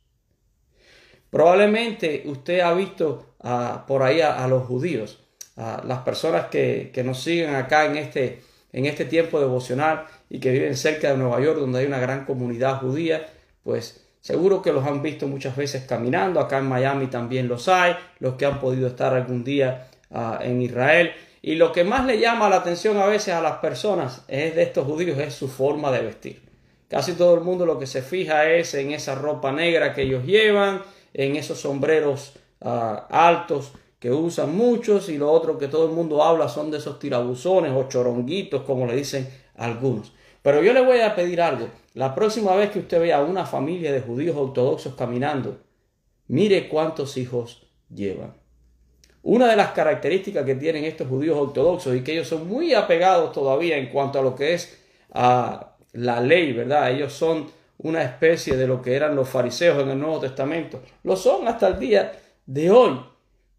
Probablemente 1.30 2.22
usted 2.26 2.60
ha 2.60 2.72
visto 2.72 3.34
ah, 3.40 3.84
por 3.86 4.02
ahí 4.02 4.20
a, 4.20 4.46
los 4.46 4.66
judíos, 4.66 5.18
a 5.56 5.82
las 5.86 6.00
personas 6.00 6.46
que, 6.46 6.90
que, 6.92 7.02
nos 7.02 7.20
siguen 7.22 7.54
acá 7.54 7.86
en 7.86 7.96
este, 7.96 8.42
en 8.72 8.86
este 8.86 9.04
tiempo 9.04 9.40
devocional 9.40 10.06
y 10.28 10.38
que 10.38 10.50
viven 10.50 10.76
cerca 10.76 11.10
de 11.10 11.16
Nueva 11.16 11.40
York, 11.40 11.58
donde 11.58 11.80
hay 11.80 11.86
una 11.86 11.98
gran 11.98 12.24
comunidad 12.24 12.80
judía, 12.80 13.28
pues 13.62 14.06
Seguro 14.20 14.60
que 14.60 14.70
los 14.70 14.84
han 14.84 15.00
visto 15.00 15.26
muchas 15.26 15.56
veces 15.56 15.86
caminando, 15.86 16.40
acá 16.40 16.58
en 16.58 16.66
Miami 16.66 17.06
también 17.06 17.48
los 17.48 17.68
hay, 17.68 17.96
los 18.18 18.34
que 18.34 18.44
han 18.44 18.60
podido 18.60 18.86
estar 18.86 19.14
algún 19.14 19.44
día 19.44 19.88
ah, 20.10 20.40
en 20.42 20.60
Israel. 20.60 21.12
Y 21.40 21.54
lo 21.54 21.72
que 21.72 21.84
más 21.84 22.04
le 22.04 22.20
llama 22.20 22.50
la 22.50 22.56
atención 22.56 22.98
a 22.98 23.06
veces 23.06 23.32
a 23.32 23.40
las 23.40 23.56
personas 23.60 24.22
es 24.28 24.54
de 24.54 24.62
estos 24.62 24.84
judíos 24.86 25.18
es 25.18 25.32
su 25.32 25.48
forma 25.48 25.90
de 25.90 26.02
vestir. 26.02 26.49
Casi 26.90 27.12
todo 27.12 27.36
el 27.36 27.42
mundo 27.42 27.64
lo 27.66 27.78
que 27.78 27.86
se 27.86 28.02
fija 28.02 28.50
es 28.50 28.74
en 28.74 28.90
esa 28.90 29.14
ropa 29.14 29.52
negra 29.52 29.94
que 29.94 30.02
ellos 30.02 30.24
llevan, 30.24 30.82
en 31.14 31.36
esos 31.36 31.60
sombreros 31.60 32.32
ah, 32.60 33.06
altos 33.08 33.72
que 34.00 34.10
usan 34.10 34.56
muchos 34.56 35.08
y 35.08 35.16
lo 35.16 35.30
otro 35.30 35.56
que 35.56 35.68
todo 35.68 35.86
el 35.86 35.92
mundo 35.92 36.24
habla 36.24 36.48
son 36.48 36.72
de 36.72 36.78
esos 36.78 36.98
tirabuzones 36.98 37.70
o 37.72 37.88
choronguitos 37.88 38.62
como 38.62 38.86
le 38.86 38.96
dicen 38.96 39.28
algunos. 39.56 40.12
Pero 40.42 40.64
yo 40.64 40.72
le 40.72 40.84
voy 40.84 40.98
a 40.98 41.14
pedir 41.14 41.40
algo. 41.40 41.68
La 41.94 42.12
próxima 42.12 42.56
vez 42.56 42.70
que 42.70 42.80
usted 42.80 43.00
vea 43.00 43.18
a 43.18 43.24
una 43.24 43.46
familia 43.46 43.92
de 43.92 44.00
judíos 44.00 44.36
ortodoxos 44.36 44.94
caminando, 44.96 45.58
mire 46.26 46.68
cuántos 46.68 47.16
hijos 47.16 47.68
llevan. 47.88 48.34
Una 49.22 49.46
de 49.46 49.56
las 49.56 49.70
características 49.72 50.44
que 50.44 50.56
tienen 50.56 50.84
estos 50.84 51.06
judíos 51.06 51.38
ortodoxos 51.38 51.94
y 51.94 52.02
que 52.02 52.12
ellos 52.12 52.26
son 52.26 52.48
muy 52.48 52.74
apegados 52.74 53.30
todavía 53.30 53.76
en 53.76 53.90
cuanto 53.90 54.18
a 54.18 54.22
lo 54.22 54.34
que 54.34 54.54
es 54.54 54.82
a 55.12 55.69
la 55.92 56.20
ley, 56.20 56.52
¿verdad? 56.52 56.90
Ellos 56.90 57.12
son 57.12 57.50
una 57.78 58.02
especie 58.02 58.56
de 58.56 58.66
lo 58.66 58.82
que 58.82 58.94
eran 58.94 59.16
los 59.16 59.28
fariseos 59.28 59.82
en 59.82 59.90
el 59.90 59.98
Nuevo 59.98 60.20
Testamento. 60.20 60.82
Lo 61.02 61.16
son 61.16 61.48
hasta 61.48 61.68
el 61.68 61.78
día 61.78 62.12
de 62.46 62.70
hoy. 62.70 63.00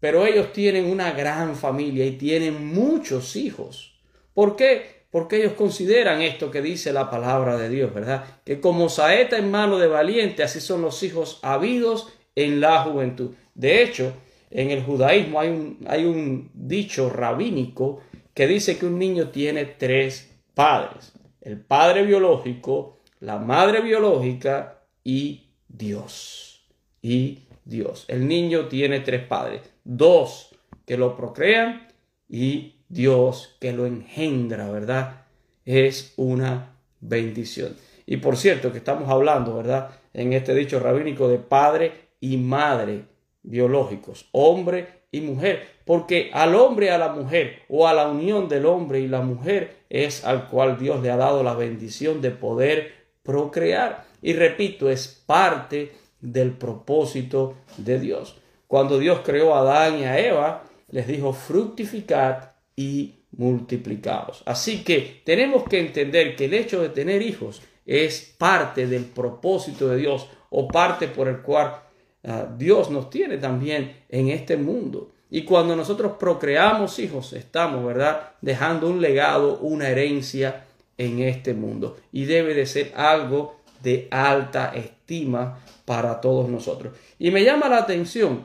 Pero 0.00 0.26
ellos 0.26 0.52
tienen 0.52 0.86
una 0.86 1.12
gran 1.12 1.54
familia 1.54 2.04
y 2.04 2.12
tienen 2.12 2.66
muchos 2.66 3.36
hijos. 3.36 3.94
¿Por 4.34 4.56
qué? 4.56 5.02
porque 5.12 5.36
ellos 5.36 5.52
consideran 5.52 6.22
esto 6.22 6.50
que 6.50 6.62
dice 6.62 6.90
la 6.90 7.10
palabra 7.10 7.58
de 7.58 7.68
Dios, 7.68 7.92
¿verdad? 7.92 8.24
Que 8.46 8.60
como 8.60 8.88
saeta 8.88 9.36
en 9.36 9.50
mano 9.50 9.78
de 9.78 9.86
valiente, 9.86 10.42
así 10.42 10.58
son 10.58 10.80
los 10.80 11.02
hijos 11.02 11.38
habidos 11.42 12.08
en 12.34 12.60
la 12.60 12.82
juventud. 12.82 13.32
De 13.54 13.82
hecho, 13.82 14.14
en 14.50 14.70
el 14.70 14.82
judaísmo 14.82 15.38
hay 15.38 15.50
un, 15.50 15.78
hay 15.86 16.06
un 16.06 16.50
dicho 16.54 17.10
rabínico 17.10 18.00
que 18.32 18.46
dice 18.46 18.78
que 18.78 18.86
un 18.86 18.98
niño 18.98 19.28
tiene 19.28 19.66
tres 19.66 20.34
padres. 20.54 21.12
El 21.42 21.60
padre 21.60 22.04
biológico, 22.04 23.00
la 23.18 23.38
madre 23.38 23.80
biológica 23.80 24.78
y 25.02 25.48
Dios. 25.68 26.64
Y 27.02 27.40
Dios. 27.64 28.04
El 28.06 28.28
niño 28.28 28.68
tiene 28.68 29.00
tres 29.00 29.26
padres. 29.26 29.62
Dos 29.82 30.54
que 30.86 30.96
lo 30.96 31.16
procrean 31.16 31.88
y 32.28 32.76
Dios 32.88 33.56
que 33.60 33.72
lo 33.72 33.86
engendra, 33.86 34.70
¿verdad? 34.70 35.24
Es 35.64 36.14
una 36.16 36.76
bendición. 37.00 37.76
Y 38.06 38.18
por 38.18 38.36
cierto 38.36 38.70
que 38.70 38.78
estamos 38.78 39.08
hablando, 39.08 39.56
¿verdad? 39.56 39.90
En 40.14 40.32
este 40.32 40.54
dicho 40.54 40.78
rabínico 40.78 41.28
de 41.28 41.38
padre 41.38 41.92
y 42.20 42.36
madre 42.36 43.04
biológicos, 43.42 44.28
hombre 44.30 45.02
y 45.10 45.20
mujer, 45.20 45.66
porque 45.84 46.30
al 46.32 46.54
hombre 46.54 46.86
y 46.86 46.90
a 46.90 46.98
la 46.98 47.12
mujer 47.12 47.62
o 47.68 47.88
a 47.88 47.94
la 47.94 48.08
unión 48.08 48.48
del 48.48 48.66
hombre 48.66 49.00
y 49.00 49.08
la 49.08 49.20
mujer 49.20 49.81
es 49.92 50.24
al 50.24 50.48
cual 50.48 50.78
Dios 50.78 51.02
le 51.02 51.10
ha 51.10 51.18
dado 51.18 51.42
la 51.42 51.52
bendición 51.52 52.22
de 52.22 52.30
poder 52.30 52.94
procrear. 53.22 54.06
Y 54.22 54.32
repito, 54.32 54.88
es 54.88 55.06
parte 55.06 55.92
del 56.18 56.52
propósito 56.52 57.56
de 57.76 58.00
Dios. 58.00 58.38
Cuando 58.66 58.98
Dios 58.98 59.20
creó 59.22 59.54
a 59.54 59.58
Adán 59.58 59.98
y 59.98 60.04
a 60.04 60.18
Eva, 60.18 60.64
les 60.88 61.06
dijo 61.06 61.34
fructificad 61.34 62.52
y 62.74 63.16
multiplicados. 63.32 64.42
Así 64.46 64.82
que 64.82 65.20
tenemos 65.26 65.64
que 65.64 65.80
entender 65.80 66.36
que 66.36 66.46
el 66.46 66.54
hecho 66.54 66.80
de 66.80 66.88
tener 66.88 67.20
hijos 67.20 67.60
es 67.84 68.34
parte 68.38 68.86
del 68.86 69.04
propósito 69.04 69.88
de 69.88 69.98
Dios 69.98 70.26
o 70.48 70.68
parte 70.68 71.06
por 71.06 71.28
el 71.28 71.42
cual 71.42 71.82
ah, 72.24 72.48
Dios 72.56 72.90
nos 72.90 73.10
tiene 73.10 73.36
también 73.36 74.04
en 74.08 74.28
este 74.30 74.56
mundo. 74.56 75.10
Y 75.34 75.44
cuando 75.44 75.74
nosotros 75.74 76.12
procreamos 76.18 76.98
hijos, 76.98 77.32
estamos, 77.32 77.82
¿verdad?, 77.86 78.32
dejando 78.42 78.86
un 78.90 79.00
legado, 79.00 79.56
una 79.60 79.88
herencia 79.88 80.66
en 80.98 81.20
este 81.20 81.54
mundo. 81.54 81.96
Y 82.12 82.26
debe 82.26 82.52
de 82.52 82.66
ser 82.66 82.92
algo 82.94 83.56
de 83.82 84.08
alta 84.10 84.74
estima 84.74 85.58
para 85.86 86.20
todos 86.20 86.50
nosotros. 86.50 86.94
Y 87.18 87.30
me 87.30 87.44
llama 87.44 87.70
la 87.70 87.78
atención 87.78 88.44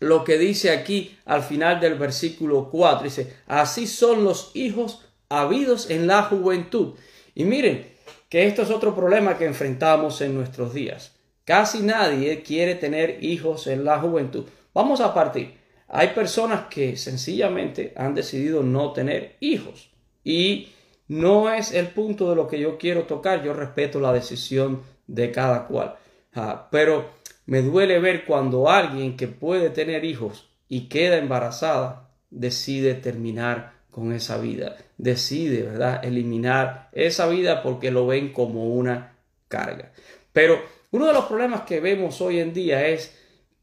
lo 0.00 0.24
que 0.24 0.36
dice 0.36 0.72
aquí 0.72 1.16
al 1.26 1.44
final 1.44 1.78
del 1.78 1.94
versículo 1.94 2.70
4. 2.72 3.04
Dice, 3.04 3.36
así 3.46 3.86
son 3.86 4.24
los 4.24 4.50
hijos 4.54 5.06
habidos 5.28 5.90
en 5.90 6.08
la 6.08 6.24
juventud. 6.24 6.94
Y 7.36 7.44
miren 7.44 7.86
que 8.28 8.48
esto 8.48 8.62
es 8.62 8.70
otro 8.70 8.96
problema 8.96 9.38
que 9.38 9.44
enfrentamos 9.44 10.20
en 10.22 10.34
nuestros 10.34 10.74
días. 10.74 11.14
Casi 11.44 11.82
nadie 11.82 12.42
quiere 12.42 12.74
tener 12.74 13.22
hijos 13.22 13.68
en 13.68 13.84
la 13.84 14.00
juventud. 14.00 14.44
Vamos 14.74 15.00
a 15.00 15.14
partir. 15.14 15.59
Hay 15.92 16.08
personas 16.08 16.66
que 16.70 16.96
sencillamente 16.96 17.92
han 17.96 18.14
decidido 18.14 18.62
no 18.62 18.92
tener 18.92 19.36
hijos. 19.40 19.90
Y 20.22 20.68
no 21.08 21.52
es 21.52 21.72
el 21.72 21.88
punto 21.88 22.30
de 22.30 22.36
lo 22.36 22.46
que 22.46 22.60
yo 22.60 22.78
quiero 22.78 23.02
tocar. 23.04 23.42
Yo 23.42 23.52
respeto 23.52 23.98
la 23.98 24.12
decisión 24.12 24.82
de 25.08 25.32
cada 25.32 25.66
cual. 25.66 25.96
Ah, 26.32 26.68
pero 26.70 27.10
me 27.46 27.62
duele 27.62 27.98
ver 27.98 28.24
cuando 28.24 28.70
alguien 28.70 29.16
que 29.16 29.26
puede 29.26 29.70
tener 29.70 30.04
hijos 30.04 30.48
y 30.68 30.88
queda 30.88 31.16
embarazada 31.18 32.08
decide 32.30 32.94
terminar 32.94 33.72
con 33.90 34.12
esa 34.12 34.38
vida, 34.38 34.76
decide, 34.98 35.62
¿verdad?, 35.62 36.04
eliminar 36.04 36.88
esa 36.92 37.26
vida 37.26 37.60
porque 37.64 37.90
lo 37.90 38.06
ven 38.06 38.32
como 38.32 38.68
una 38.68 39.16
carga. 39.48 39.90
Pero 40.32 40.60
uno 40.92 41.06
de 41.06 41.12
los 41.12 41.24
problemas 41.24 41.62
que 41.62 41.80
vemos 41.80 42.20
hoy 42.20 42.38
en 42.38 42.52
día 42.52 42.86
es 42.86 43.19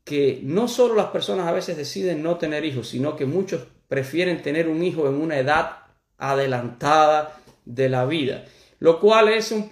que 0.07 0.39
no 0.43 0.67
solo 0.67 0.95
las 0.95 1.07
personas 1.07 1.47
a 1.47 1.51
veces 1.51 1.75
deciden 1.75 2.23
no 2.23 2.37
tener 2.37 2.63
hijos, 2.63 2.87
sino 2.87 3.15
que 3.15 3.25
muchos 3.25 3.67
prefieren 3.87 4.41
tener 4.41 4.69
un 4.69 4.81
hijo 4.83 5.07
en 5.07 5.15
una 5.15 5.37
edad 5.37 5.79
adelantada 6.17 7.37
de 7.65 7.89
la 7.89 8.05
vida 8.05 8.45
lo 8.79 8.99
cual 8.99 9.29
es 9.29 9.51
un, 9.51 9.67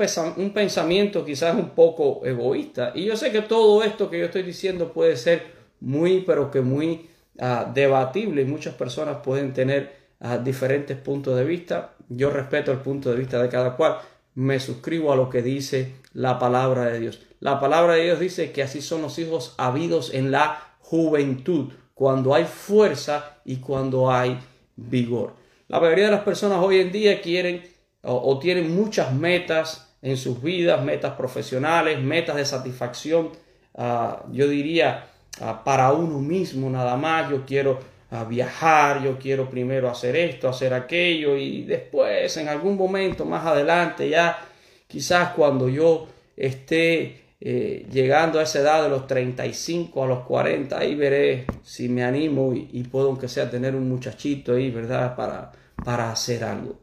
pensamiento 0.53 1.23
quizás 1.25 1.55
un 1.55 1.69
poco 1.69 2.25
egoísta. 2.25 2.91
Y 2.95 3.05
yo 3.05 3.15
sé 3.15 3.31
que 3.31 3.41
todo 3.41 3.83
esto 3.83 4.09
que 4.09 4.19
yo 4.19 4.25
estoy 4.25 4.43
diciendo 4.43 4.91
puede 4.93 5.15
ser 5.15 5.43
muy, 5.79 6.21
pero 6.21 6.49
que 6.49 6.61
muy 6.61 7.09
ah, 7.39 7.69
debatible 7.73 8.41
y 8.41 8.45
muchas 8.45 8.73
personas 8.73 9.17
pueden 9.23 9.53
tener 9.53 9.93
ah, 10.19 10.37
diferentes 10.37 10.97
puntos 10.97 11.37
de 11.37 11.45
vista. 11.45 11.93
Yo 12.09 12.31
respeto 12.31 12.71
el 12.71 12.79
punto 12.79 13.11
de 13.11 13.17
vista 13.17 13.41
de 13.41 13.49
cada 13.49 13.75
cual. 13.75 13.97
Me 14.35 14.59
suscribo 14.59 15.11
a 15.11 15.15
lo 15.15 15.29
que 15.29 15.41
dice 15.41 15.95
la 16.13 16.39
palabra 16.39 16.85
de 16.85 16.99
Dios. 16.99 17.21
La 17.39 17.59
palabra 17.59 17.93
de 17.93 18.03
Dios 18.03 18.19
dice 18.19 18.51
que 18.51 18.63
así 18.63 18.81
son 18.81 19.01
los 19.01 19.17
hijos 19.17 19.55
habidos 19.57 20.13
en 20.13 20.31
la 20.31 20.75
juventud, 20.79 21.71
cuando 21.93 22.35
hay 22.35 22.45
fuerza 22.45 23.39
y 23.45 23.57
cuando 23.57 24.11
hay 24.11 24.37
vigor. 24.75 25.33
La 25.67 25.79
mayoría 25.79 26.05
de 26.05 26.11
las 26.11 26.23
personas 26.23 26.59
hoy 26.59 26.79
en 26.79 26.91
día 26.91 27.21
quieren 27.21 27.63
o, 28.03 28.37
tienen 28.37 28.75
muchas 28.75 29.13
metas 29.13 29.95
en 30.01 30.17
sus 30.17 30.41
vidas, 30.41 30.83
metas 30.83 31.13
profesionales, 31.13 31.99
metas 31.99 32.35
de 32.35 32.45
satisfacción, 32.45 33.31
ah, 33.73 34.23
yo 34.31 34.47
diría, 34.47 35.07
ah, 35.41 35.63
para 35.63 35.91
uno 35.91 36.19
mismo 36.19 36.69
nada 36.69 36.97
más, 36.97 37.31
yo 37.31 37.45
quiero 37.45 37.79
ah, 38.11 38.23
viajar, 38.23 39.03
yo 39.03 39.17
quiero 39.17 39.49
primero 39.49 39.89
hacer 39.89 40.15
esto, 40.15 40.49
hacer 40.49 40.73
aquello 40.73 41.35
y 41.37 41.63
después 41.63 42.35
en 42.37 42.47
algún 42.47 42.77
momento 42.77 43.25
más 43.25 43.45
adelante 43.45 44.09
ya 44.09 44.37
quizás 44.87 45.29
cuando 45.29 45.69
yo 45.69 46.07
esté 46.37 47.25
eh, 47.41 47.85
llegando 47.91 48.39
a 48.39 48.43
esa 48.43 48.59
edad 48.59 48.83
de 48.83 48.89
los 48.89 49.07
35 49.07 50.03
a 50.03 50.07
los 50.07 50.25
40, 50.25 50.77
ahí 50.77 50.95
veré 50.95 51.45
si 51.63 51.89
me 51.89 52.03
animo 52.03 52.53
y, 52.53 52.83
puedo, 52.83 53.07
aunque 53.07 53.27
sea, 53.27 53.49
tener 53.49 53.75
un 53.75 53.89
muchachito 53.89 54.53
ahí, 54.53 54.71
¿verdad? 54.71 55.15
Para, 55.15 55.51
para 55.83 56.11
hacer 56.11 56.43
algo. 56.43 56.79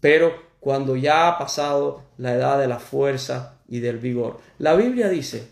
Pero 0.00 0.48
cuando 0.60 0.96
ya 0.96 1.28
ha 1.28 1.38
pasado 1.38 2.02
la 2.18 2.34
edad 2.34 2.58
de 2.58 2.68
la 2.68 2.78
fuerza 2.78 3.58
y 3.68 3.80
del 3.80 3.98
vigor. 3.98 4.38
La 4.58 4.74
Biblia 4.74 5.08
dice 5.08 5.48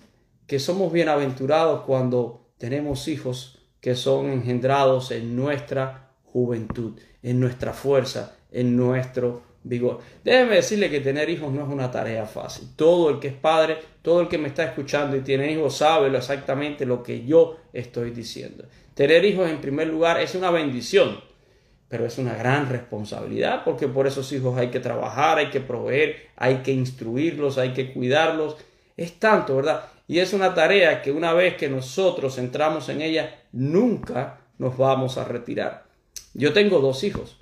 que 0.47 0.59
somos 0.59 0.93
bienaventurados 0.93 1.83
cuando 1.83 2.47
tenemos 2.59 3.09
hijos 3.09 3.56
que 3.87 3.95
son 3.95 4.33
engendrados 4.33 5.13
en 5.13 5.37
nuestra 5.37 6.11
juventud, 6.25 6.99
en 7.23 7.39
nuestra 7.39 7.73
fuerza, 7.73 8.37
en 8.51 8.77
nuestro 8.77 9.43
vigor. 9.63 10.01
Déjeme 10.25 10.57
decirle 10.57 10.91
que 10.91 10.99
tener 10.99 11.31
hijos 11.31 11.53
no 11.53 11.63
es 11.63 11.69
una 11.69 11.89
tarea 11.89 12.27
fácil. 12.27 12.67
Todo 12.75 13.11
el 13.11 13.21
que 13.21 13.29
es 13.29 13.35
padre, 13.35 13.79
todo 14.03 14.21
el 14.21 14.27
que 14.27 14.39
me 14.39 14.49
está 14.49 14.65
escuchando 14.65 15.17
y 15.17 15.21
tiene 15.21 15.53
hijos 15.53 15.77
sabe 15.77 16.09
exactamente 16.17 16.85
lo 16.85 17.05
que 17.05 17.25
yo 17.25 17.59
estoy 17.73 18.11
diciendo. 18.11 18.65
Tener 18.95 19.25
hijos 19.25 19.49
en 19.49 19.61
primer 19.61 19.87
lugar 19.87 20.21
es 20.21 20.35
una 20.35 20.51
bendición, 20.51 21.21
pero 21.89 22.07
es 22.07 22.19
una 22.19 22.35
gran 22.35 22.69
responsabilidad 22.69 23.63
porque 23.65 23.87
por 23.87 24.09
esos 24.09 24.33
hijos 24.33 24.59
hay 24.59 24.71
que 24.71 24.81
trabajar, 24.81 25.39
hay 25.39 25.51
que 25.51 25.61
proveer, 25.61 26.31
hay 26.35 26.57
que 26.57 26.73
instruirlos, 26.73 27.57
hay 27.57 27.73
que 27.73 27.93
cuidarlos. 27.93 28.57
Es 28.97 29.21
tanto, 29.21 29.55
¿verdad? 29.55 29.85
Y 30.09 30.21
es 30.21 30.33
una 30.33 30.55
tarea 30.55 31.03
que 31.03 31.11
una 31.11 31.33
vez 31.33 31.57
que 31.57 31.69
nosotros 31.69 32.39
entramos 32.39 32.89
en 32.89 33.03
ella, 33.03 33.41
nunca 33.53 34.41
nos 34.59 34.77
vamos 34.77 35.19
a 35.19 35.25
retirar. 35.25 35.87
Yo 36.35 36.53
tengo 36.53 36.81
dos 36.81 37.03
hijos 37.03 37.39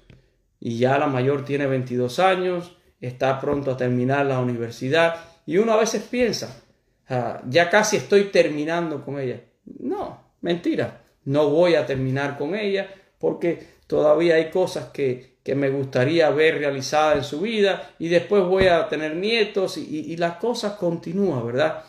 y 0.60 0.78
ya 0.78 0.98
la 0.98 1.06
mayor 1.06 1.44
tiene 1.44 1.66
22 1.66 2.18
años, 2.20 2.76
está 3.00 3.40
pronto 3.40 3.72
a 3.72 3.76
terminar 3.76 4.24
la 4.26 4.40
universidad 4.40 5.16
y 5.46 5.58
uno 5.58 5.72
a 5.72 5.76
veces 5.76 6.02
piensa, 6.04 6.62
ah, 7.08 7.42
ya 7.48 7.68
casi 7.68 7.96
estoy 7.96 8.24
terminando 8.24 9.04
con 9.04 9.20
ella. 9.20 9.40
No, 9.80 10.32
mentira, 10.40 11.02
no 11.24 11.50
voy 11.50 11.74
a 11.74 11.84
terminar 11.84 12.38
con 12.38 12.54
ella 12.54 12.88
porque 13.18 13.74
todavía 13.86 14.36
hay 14.36 14.50
cosas 14.50 14.86
que, 14.86 15.38
que 15.42 15.54
me 15.54 15.68
gustaría 15.68 16.30
ver 16.30 16.58
realizadas 16.58 17.18
en 17.18 17.24
su 17.24 17.40
vida 17.40 17.90
y 17.98 18.08
después 18.08 18.42
voy 18.44 18.68
a 18.68 18.88
tener 18.88 19.16
nietos 19.16 19.76
y, 19.76 20.12
y 20.12 20.16
las 20.16 20.36
cosas 20.36 20.74
continúan, 20.74 21.46
¿verdad? 21.46 21.84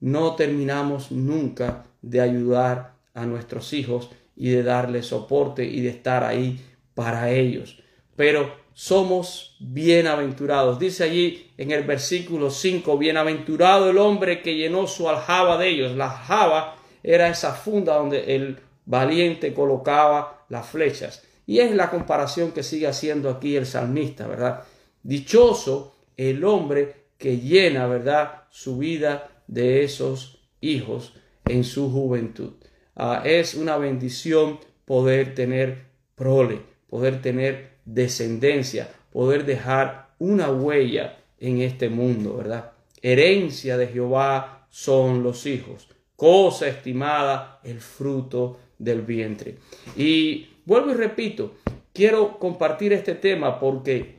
No 0.00 0.36
terminamos 0.36 1.10
nunca 1.10 1.84
de 2.02 2.20
ayudar 2.20 2.94
a 3.14 3.26
nuestros 3.26 3.72
hijos 3.72 4.10
y 4.36 4.50
de 4.50 4.62
darles 4.62 5.06
soporte 5.06 5.64
y 5.64 5.80
de 5.80 5.90
estar 5.90 6.24
ahí 6.24 6.60
para 6.94 7.30
ellos 7.30 7.82
pero 8.18 8.52
somos 8.74 9.54
bienaventurados. 9.60 10.80
Dice 10.80 11.04
allí 11.04 11.52
en 11.56 11.70
el 11.70 11.84
versículo 11.84 12.50
5, 12.50 12.98
bienaventurado 12.98 13.90
el 13.90 13.98
hombre 13.98 14.42
que 14.42 14.56
llenó 14.56 14.88
su 14.88 15.08
aljaba 15.08 15.56
de 15.56 15.68
ellos. 15.68 15.96
La 15.96 16.10
aljaba 16.10 16.74
era 17.04 17.28
esa 17.28 17.54
funda 17.54 17.94
donde 17.94 18.34
el 18.34 18.58
valiente 18.86 19.54
colocaba 19.54 20.44
las 20.48 20.66
flechas. 20.66 21.22
Y 21.46 21.60
es 21.60 21.72
la 21.76 21.90
comparación 21.90 22.50
que 22.50 22.64
sigue 22.64 22.88
haciendo 22.88 23.30
aquí 23.30 23.54
el 23.54 23.66
salmista, 23.66 24.26
¿verdad? 24.26 24.64
Dichoso 25.04 25.94
el 26.16 26.42
hombre 26.42 27.10
que 27.18 27.38
llena, 27.38 27.86
¿verdad?, 27.86 28.46
su 28.50 28.78
vida 28.78 29.28
de 29.48 29.82
esos 29.82 30.48
hijos 30.60 31.14
en 31.46 31.64
su 31.64 31.90
juventud. 31.90 32.52
Ah, 32.94 33.22
es 33.24 33.54
una 33.54 33.76
bendición 33.76 34.60
poder 34.84 35.34
tener 35.34 35.86
prole, 36.14 36.60
poder 36.88 37.20
tener 37.20 37.78
descendencia, 37.84 38.90
poder 39.12 39.44
dejar 39.44 40.10
una 40.18 40.50
huella 40.50 41.18
en 41.40 41.60
este 41.60 41.88
mundo, 41.88 42.36
¿verdad? 42.36 42.72
Herencia 43.02 43.76
de 43.76 43.86
Jehová 43.86 44.66
son 44.70 45.22
los 45.22 45.46
hijos, 45.46 45.88
cosa 46.16 46.68
estimada 46.68 47.60
el 47.62 47.80
fruto 47.80 48.58
del 48.78 49.02
vientre. 49.02 49.58
Y 49.96 50.48
vuelvo 50.64 50.90
y 50.90 50.94
repito, 50.94 51.54
quiero 51.92 52.38
compartir 52.38 52.92
este 52.92 53.14
tema 53.14 53.58
porque 53.60 54.18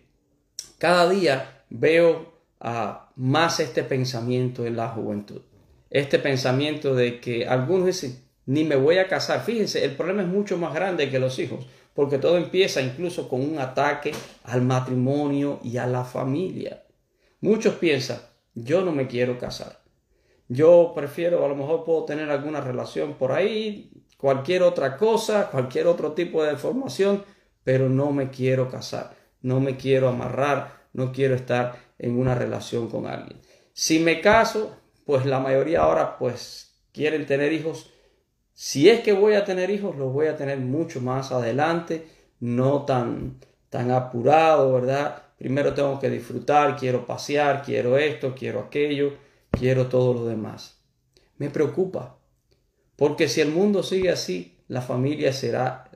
cada 0.78 1.10
día 1.10 1.64
veo 1.70 2.34
ah, 2.60 3.09
más 3.20 3.60
este 3.60 3.84
pensamiento 3.84 4.66
en 4.66 4.78
la 4.78 4.88
juventud. 4.88 5.42
Este 5.90 6.20
pensamiento 6.20 6.96
de 6.96 7.20
que 7.20 7.46
algunos 7.46 7.86
dicen, 7.86 8.24
ni 8.46 8.64
me 8.64 8.78
voy 8.78 8.98
a 8.98 9.08
casar. 9.08 9.44
Fíjense, 9.44 9.84
el 9.84 9.98
problema 9.98 10.22
es 10.22 10.28
mucho 10.30 10.58
más 10.58 10.74
grande 10.74 11.10
que 11.10 11.20
los 11.20 11.38
hijos 11.38 11.68
porque 12.00 12.18
todo 12.18 12.38
empieza 12.38 12.82
incluso 12.82 13.28
con 13.28 13.42
un 13.42 13.60
ataque 13.60 14.14
al 14.44 14.62
matrimonio 14.62 15.60
y 15.64 15.76
a 15.76 15.86
la 15.86 16.06
familia. 16.06 16.86
Muchos 17.42 17.76
piensan, 17.76 18.20
yo 18.54 18.86
no 18.86 18.94
me 18.94 19.06
quiero 19.06 19.38
casar. 19.38 19.82
Yo 20.48 20.94
prefiero, 20.96 21.44
a 21.44 21.50
lo 21.50 21.58
mejor 21.58 21.84
puedo 21.84 22.06
tener 22.06 22.32
alguna 22.32 22.62
relación 22.62 23.16
por 23.16 23.34
ahí, 23.34 23.92
cualquier 24.16 24.64
otra 24.64 24.96
cosa, 24.96 25.50
cualquier 25.52 25.88
otro 25.88 26.14
tipo 26.14 26.42
de 26.42 26.56
formación, 26.56 27.26
pero 27.66 27.90
no 27.90 28.14
me 28.14 28.30
quiero 28.30 28.70
casar, 28.70 29.18
no 29.42 29.60
me 29.60 29.76
quiero 29.76 30.08
amarrar, 30.08 30.79
no 31.00 31.12
quiero 31.12 31.34
estar 31.34 31.80
en 31.98 32.20
una 32.20 32.36
relación 32.36 32.90
con 32.90 33.08
alguien. 33.08 33.40
Si 33.74 33.98
me 34.00 34.22
caso, 34.22 34.78
pues 35.06 35.26
la 35.26 35.40
mayoría 35.40 35.82
ahora 35.82 36.20
pues 36.20 36.76
quieren 36.92 37.26
tener 37.26 37.52
hijos 37.54 37.90
si 38.62 38.90
es 38.90 39.00
que 39.00 39.14
voy 39.14 39.36
a 39.36 39.46
tener 39.46 39.70
hijos, 39.70 39.96
los 39.96 40.12
voy 40.12 40.28
a 40.28 40.36
tener 40.36 40.58
mucho 40.58 41.00
más 41.00 41.32
adelante, 41.32 42.06
no 42.42 42.84
tan, 42.84 43.40
tan 43.70 43.90
apurado, 43.90 44.74
¿verdad? 44.74 45.24
Primero 45.38 45.74
tengo 45.74 45.98
que 45.98 46.10
disfrutar, 46.10 46.76
quiero 46.76 47.06
pasear, 47.06 47.64
quiero 47.64 47.98
esto, 47.98 48.36
quiero 48.38 48.60
aquello, 48.60 49.14
quiero 49.50 49.88
todo 49.88 50.14
lo 50.14 50.26
demás. 50.26 50.78
Me 51.38 51.50
preocupa, 51.50 52.18
porque 52.98 53.30
si 53.30 53.40
el 53.40 53.48
mundo 53.48 53.82
sigue 53.82 54.10
así, 54.10 54.58
la 54.68 54.82
familia 54.82 55.32
será 55.32 55.90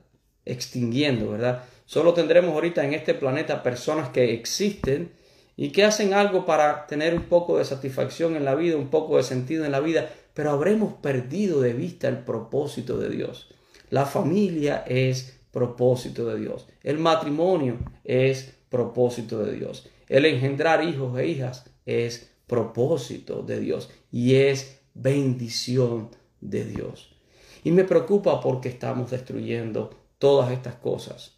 extinguiendo, 0.46 1.32
¿verdad? 1.32 1.64
Solo 1.86 2.14
tendremos 2.14 2.54
ahorita 2.54 2.84
en 2.84 2.94
este 2.94 3.14
planeta 3.14 3.62
personas 3.62 4.08
que 4.08 4.32
existen 4.32 5.12
y 5.56 5.70
que 5.70 5.84
hacen 5.84 6.14
algo 6.14 6.46
para 6.46 6.86
tener 6.86 7.14
un 7.14 7.24
poco 7.24 7.58
de 7.58 7.64
satisfacción 7.64 8.36
en 8.36 8.44
la 8.44 8.54
vida, 8.54 8.76
un 8.76 8.88
poco 8.88 9.16
de 9.16 9.22
sentido 9.22 9.64
en 9.64 9.72
la 9.72 9.80
vida, 9.80 10.10
pero 10.32 10.50
habremos 10.50 10.94
perdido 10.94 11.60
de 11.60 11.72
vista 11.72 12.08
el 12.08 12.18
propósito 12.18 12.98
de 12.98 13.10
Dios. 13.10 13.48
La 13.90 14.06
familia 14.06 14.84
es 14.86 15.38
propósito 15.52 16.26
de 16.26 16.40
Dios. 16.40 16.66
El 16.82 16.98
matrimonio 16.98 17.78
es 18.02 18.54
propósito 18.68 19.44
de 19.44 19.52
Dios. 19.52 19.88
El 20.08 20.24
engendrar 20.26 20.82
hijos 20.82 21.16
e 21.18 21.28
hijas 21.28 21.70
es 21.86 22.30
propósito 22.46 23.42
de 23.42 23.60
Dios 23.60 23.90
y 24.10 24.34
es 24.34 24.80
bendición 24.94 26.10
de 26.40 26.64
Dios. 26.64 27.14
Y 27.62 27.70
me 27.70 27.84
preocupa 27.84 28.40
porque 28.40 28.68
estamos 28.68 29.10
destruyendo 29.10 29.90
todas 30.18 30.50
estas 30.50 30.74
cosas. 30.74 31.33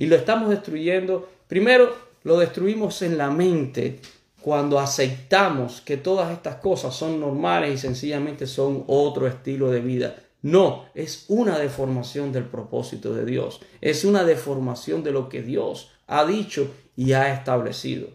Y 0.00 0.06
lo 0.06 0.16
estamos 0.16 0.48
destruyendo, 0.48 1.28
primero 1.46 1.94
lo 2.22 2.38
destruimos 2.38 3.02
en 3.02 3.18
la 3.18 3.30
mente 3.30 4.00
cuando 4.40 4.78
aceptamos 4.78 5.82
que 5.82 5.98
todas 5.98 6.32
estas 6.32 6.54
cosas 6.54 6.94
son 6.94 7.20
normales 7.20 7.74
y 7.74 7.76
sencillamente 7.76 8.46
son 8.46 8.84
otro 8.86 9.26
estilo 9.26 9.70
de 9.70 9.80
vida. 9.82 10.16
No, 10.40 10.86
es 10.94 11.26
una 11.28 11.58
deformación 11.58 12.32
del 12.32 12.44
propósito 12.44 13.12
de 13.12 13.26
Dios. 13.26 13.60
Es 13.82 14.06
una 14.06 14.24
deformación 14.24 15.02
de 15.02 15.12
lo 15.12 15.28
que 15.28 15.42
Dios 15.42 15.90
ha 16.06 16.24
dicho 16.24 16.70
y 16.96 17.12
ha 17.12 17.34
establecido. 17.34 18.08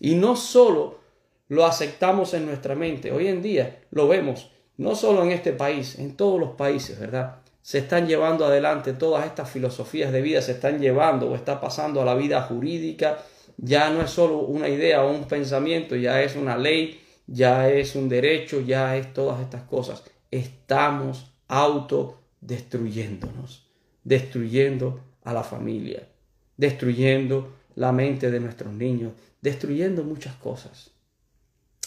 Y 0.00 0.14
no 0.14 0.36
solo 0.36 1.00
lo 1.48 1.66
aceptamos 1.66 2.32
en 2.32 2.46
nuestra 2.46 2.74
mente, 2.74 3.12
hoy 3.12 3.26
en 3.26 3.42
día 3.42 3.82
lo 3.90 4.08
vemos, 4.08 4.52
no 4.78 4.94
solo 4.94 5.22
en 5.22 5.32
este 5.32 5.52
país, 5.52 5.98
en 5.98 6.16
todos 6.16 6.40
los 6.40 6.52
países, 6.52 6.98
¿verdad? 6.98 7.40
Se 7.62 7.78
están 7.78 8.06
llevando 8.06 8.46
adelante 8.46 8.92
todas 8.92 9.26
estas 9.26 9.50
filosofías 9.50 10.12
de 10.12 10.22
vida, 10.22 10.42
se 10.42 10.52
están 10.52 10.80
llevando 10.80 11.30
o 11.30 11.34
está 11.34 11.60
pasando 11.60 12.00
a 12.00 12.04
la 12.04 12.14
vida 12.14 12.40
jurídica 12.42 13.18
ya 13.62 13.90
no 13.90 14.00
es 14.02 14.10
solo 14.10 14.38
una 14.38 14.68
idea 14.68 15.04
o 15.04 15.10
un 15.10 15.24
pensamiento, 15.24 15.94
ya 15.94 16.22
es 16.22 16.34
una 16.34 16.56
ley, 16.56 16.98
ya 17.26 17.68
es 17.68 17.94
un 17.94 18.08
derecho, 18.08 18.62
ya 18.62 18.96
es 18.96 19.12
todas 19.12 19.42
estas 19.42 19.64
cosas. 19.64 20.02
Estamos 20.30 21.30
autodestruyéndonos, 21.48 23.68
destruyendo 24.02 25.04
a 25.24 25.34
la 25.34 25.42
familia, 25.42 26.08
destruyendo 26.56 27.52
la 27.74 27.92
mente 27.92 28.30
de 28.30 28.40
nuestros 28.40 28.72
niños, 28.72 29.12
destruyendo 29.42 30.04
muchas 30.04 30.36
cosas. 30.36 30.92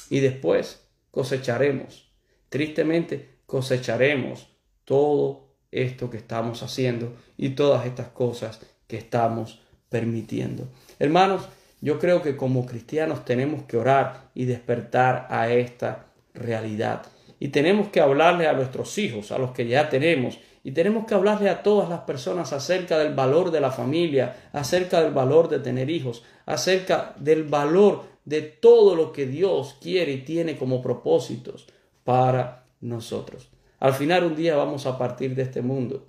Y 0.09 0.19
después 0.19 0.86
cosecharemos, 1.09 2.07
tristemente 2.49 3.39
cosecharemos 3.47 4.47
todo 4.86 5.42
esto 5.73 6.09
que 6.09 6.17
estamos 6.17 6.63
haciendo 6.63 7.13
y 7.38 7.49
todas 7.49 7.86
estas 7.86 8.07
cosas 8.09 8.62
que 8.88 8.97
estamos 8.97 9.62
permitiendo. 9.89 10.67
Hermanos, 10.99 11.47
yo 11.81 11.99
creo 11.99 12.21
que 12.21 12.38
como 12.38 12.65
cristianos 12.65 13.25
tenemos 13.25 13.63
que 13.63 13.77
orar 13.77 14.29
y 14.33 14.45
despertar 14.45 15.27
a 15.29 15.51
esta 15.51 16.05
realidad. 16.33 17.03
Y 17.39 17.49
tenemos 17.49 17.89
que 17.89 17.99
hablarle 17.99 18.47
a 18.47 18.53
nuestros 18.53 18.97
hijos, 18.97 19.31
a 19.31 19.38
los 19.38 19.51
que 19.51 19.67
ya 19.67 19.89
tenemos, 19.89 20.39
y 20.63 20.71
tenemos 20.71 21.05
que 21.05 21.13
hablarle 21.13 21.49
a 21.49 21.62
todas 21.62 21.89
las 21.89 22.01
personas 22.01 22.53
acerca 22.53 22.97
del 22.97 23.13
valor 23.13 23.51
de 23.51 23.59
la 23.59 23.71
familia, 23.71 24.49
acerca 24.53 25.01
del 25.01 25.12
valor 25.12 25.49
de 25.49 25.59
tener 25.59 25.89
hijos, 25.89 26.23
acerca 26.45 27.13
del 27.17 27.43
valor 27.43 28.03
de 28.23 28.41
todo 28.41 28.95
lo 28.95 29.12
que 29.12 29.25
Dios 29.25 29.75
quiere 29.81 30.13
y 30.13 30.21
tiene 30.21 30.57
como 30.57 30.81
propósitos. 30.81 31.67
para 32.03 32.65
nosotros. 32.81 33.53
Al 33.84 33.93
final 33.93 34.24
un 34.24 34.34
día 34.34 34.56
vamos 34.56 34.86
a 34.86 34.98
partir 34.98 35.36
de 35.36 35.41
este 35.41 35.62
mundo. 35.62 36.08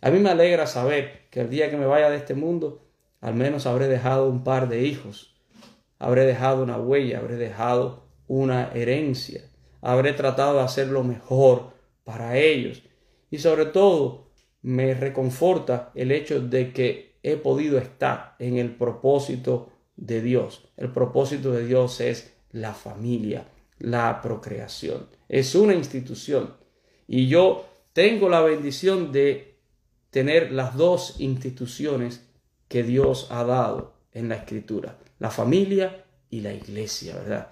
A 0.00 0.12
mí 0.12 0.20
me 0.20 0.30
alegra 0.30 0.68
saber 0.68 1.26
que 1.32 1.40
el 1.40 1.50
día 1.50 1.68
que 1.68 1.76
me 1.76 1.84
vaya 1.84 2.10
de 2.10 2.16
este 2.16 2.34
mundo, 2.34 2.86
al 3.20 3.34
menos 3.34 3.66
habré 3.66 3.88
dejado 3.88 4.28
un 4.28 4.44
par 4.44 4.68
de 4.68 4.86
hijos, 4.86 5.34
habré 5.98 6.24
dejado 6.26 6.62
una 6.62 6.78
huella, 6.78 7.18
habré 7.18 7.34
dejado 7.34 8.04
una 8.28 8.70
herencia, 8.72 9.42
habré 9.80 10.12
tratado 10.12 10.58
de 10.58 10.62
hacer 10.62 10.86
lo 10.86 11.02
mejor 11.02 11.72
para 12.04 12.36
ellos. 12.36 12.84
Y 13.32 13.38
sobre 13.38 13.66
todo, 13.66 14.30
me 14.62 14.94
reconforta 14.94 15.90
el 15.96 16.12
hecho 16.12 16.40
de 16.40 16.72
que 16.72 17.18
he 17.24 17.36
podido 17.36 17.78
estar 17.78 18.36
en 18.38 18.58
el 18.58 18.76
propósito 18.76 19.70
de 19.96 20.22
Dios. 20.22 20.70
El 20.76 20.92
propósito 20.92 21.50
de 21.50 21.66
Dios 21.66 22.00
es 22.00 22.36
la 22.52 22.74
familia, 22.74 23.48
la 23.80 24.20
procreación. 24.22 25.08
Es 25.28 25.56
una 25.56 25.74
institución. 25.74 26.67
Y 27.08 27.26
yo 27.26 27.66
tengo 27.94 28.28
la 28.28 28.42
bendición 28.42 29.10
de 29.10 29.56
tener 30.10 30.52
las 30.52 30.76
dos 30.76 31.16
instituciones 31.18 32.24
que 32.68 32.82
Dios 32.82 33.28
ha 33.30 33.44
dado 33.44 33.94
en 34.12 34.28
la 34.28 34.36
escritura, 34.36 34.98
la 35.18 35.30
familia 35.30 36.04
y 36.30 36.42
la 36.42 36.52
iglesia, 36.52 37.16
¿verdad? 37.16 37.50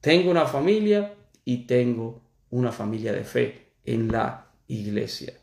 Tengo 0.00 0.30
una 0.30 0.46
familia 0.46 1.14
y 1.44 1.66
tengo 1.66 2.20
una 2.50 2.72
familia 2.72 3.12
de 3.12 3.24
fe 3.24 3.72
en 3.84 4.10
la 4.10 4.50
iglesia. 4.66 5.34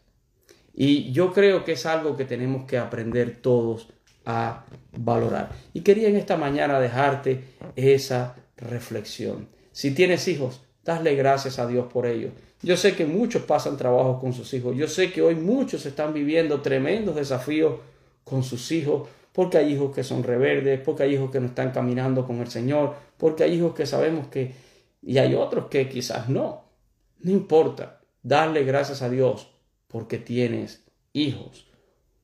Y 0.74 1.12
yo 1.12 1.32
creo 1.32 1.64
que 1.64 1.74
es 1.74 1.86
algo 1.86 2.18
que 2.18 2.26
tenemos 2.26 2.66
que 2.66 2.78
aprender 2.78 3.42
todos 3.42 3.90
a 4.26 4.66
valorar. 4.98 5.52
Y 5.74 5.82
quería 5.82 6.10
en 6.10 6.18
esta 6.18 6.38
mañana 6.38 6.80
dejarte 6.80 7.44
esa 7.76 8.36
reflexión. 8.58 9.50
Si 9.72 9.94
tienes 9.94 10.28
hijos, 10.28 10.62
dale 10.84 11.16
gracias 11.16 11.60
a 11.60 11.68
Dios 11.68 11.92
por 11.92 12.06
ellos. 12.06 12.32
Yo 12.64 12.78
sé 12.78 12.96
que 12.96 13.06
muchos 13.06 13.44
pasan 13.44 13.76
trabajo 13.76 14.20
con 14.22 14.32
sus 14.32 14.54
hijos. 14.54 14.76
Yo 14.76 14.88
sé 14.88 15.12
que 15.12 15.22
hoy 15.22 15.36
muchos 15.36 15.86
están 15.86 16.14
viviendo 16.14 16.62
tremendos 16.62 17.16
desafíos 17.16 17.76
con 18.24 18.42
sus 18.42 18.72
hijos, 18.72 19.10
porque 19.34 19.58
hay 19.58 19.74
hijos 19.74 19.94
que 19.94 20.04
son 20.04 20.24
rebeldes, 20.24 20.80
porque 20.80 21.04
hay 21.04 21.16
hijos 21.16 21.30
que 21.30 21.42
no 21.42 21.48
están 21.48 21.72
caminando 21.72 22.26
con 22.26 22.40
el 22.40 22.48
Señor, 22.48 22.96
porque 23.18 23.44
hay 23.44 23.56
hijos 23.56 23.74
que 23.76 23.86
sabemos 23.86 24.28
que, 24.28 24.54
y 25.02 25.18
hay 25.18 25.36
otros 25.36 25.66
que 25.68 25.90
quizás 25.90 26.30
no. 26.30 26.64
No 27.20 27.32
importa, 27.32 28.00
darle 28.22 28.64
gracias 28.64 29.02
a 29.02 29.10
Dios 29.10 29.50
porque 29.90 30.18
tienes 30.18 30.86
hijos, 31.12 31.68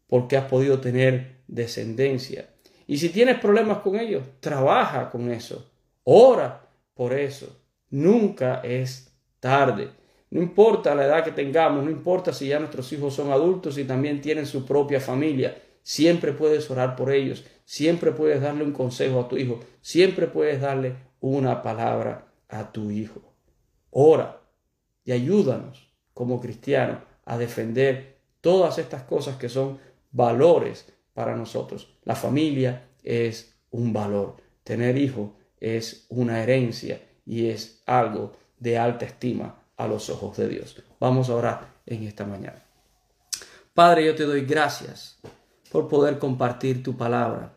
porque 0.08 0.38
has 0.38 0.46
podido 0.46 0.80
tener 0.80 1.42
descendencia. 1.48 2.50
Y 2.88 2.98
si 2.98 3.10
tienes 3.10 3.40
problemas 3.40 3.80
con 3.80 4.00
ellos, 4.00 4.24
trabaja 4.40 5.10
con 5.10 5.30
eso, 5.32 5.70
ora 6.06 6.66
por 6.94 7.14
eso. 7.14 7.58
Nunca 7.90 8.62
es 8.62 9.12
tarde. 9.40 9.99
No 10.32 10.42
importa 10.42 10.94
la 10.94 11.06
edad 11.06 11.24
que 11.24 11.32
tengamos, 11.32 11.84
no 11.84 11.90
importa 11.90 12.34
si 12.34 12.48
ya 12.48 12.60
nuestros 12.60 12.92
hijos 12.94 13.16
son 13.16 13.32
adultos 13.32 13.78
y 13.78 13.86
también 13.86 14.22
tienen 14.22 14.46
su 14.46 14.64
propia 14.64 15.00
familia, 15.00 15.60
siempre 15.82 16.34
puedes 16.34 16.70
orar 16.70 16.96
por 16.96 17.12
ellos, 17.12 17.46
siempre 17.66 18.12
puedes 18.12 18.42
darle 18.42 18.64
un 18.64 18.72
consejo 18.72 19.22
a 19.22 19.28
tu 19.28 19.38
hijo, 19.38 19.60
siempre 19.82 20.28
puedes 20.28 20.62
darle 20.62 20.96
una 21.20 21.64
palabra 21.64 22.28
a 22.48 22.72
tu 22.72 22.92
hijo. 22.92 23.22
Ora 23.90 24.42
y 25.04 25.14
ayúdanos 25.14 25.92
como 26.14 26.40
cristianos 26.40 27.00
a 27.26 27.38
defender 27.38 28.20
todas 28.42 28.78
estas 28.78 29.04
cosas 29.04 29.38
que 29.38 29.50
son 29.50 29.80
valores 30.12 30.94
para 31.14 31.36
nosotros. 31.36 31.98
La 32.04 32.16
familia 32.16 32.90
es 33.04 33.60
un 33.72 33.94
valor. 33.94 34.38
Tener 34.64 34.96
hijos 34.98 35.32
es 35.60 36.06
una 36.10 36.44
herencia 36.44 37.02
y 37.26 37.50
es 37.50 37.82
algo 37.88 38.34
de 38.60 38.78
alta 38.78 39.06
estima 39.06 39.59
a 39.80 39.88
los 39.88 40.10
ojos 40.10 40.38
de 40.38 40.48
Dios. 40.50 40.76
Vamos 41.00 41.30
a 41.30 41.36
orar 41.36 41.68
en 41.86 42.04
esta 42.04 42.26
mañana. 42.26 42.62
Padre, 43.74 44.06
yo 44.06 44.14
te 44.14 44.26
doy 44.26 44.42
gracias 44.42 45.18
por 45.72 45.88
poder 45.88 46.20
compartir 46.20 46.84
tu 46.84 46.98
palabra. 46.98 47.54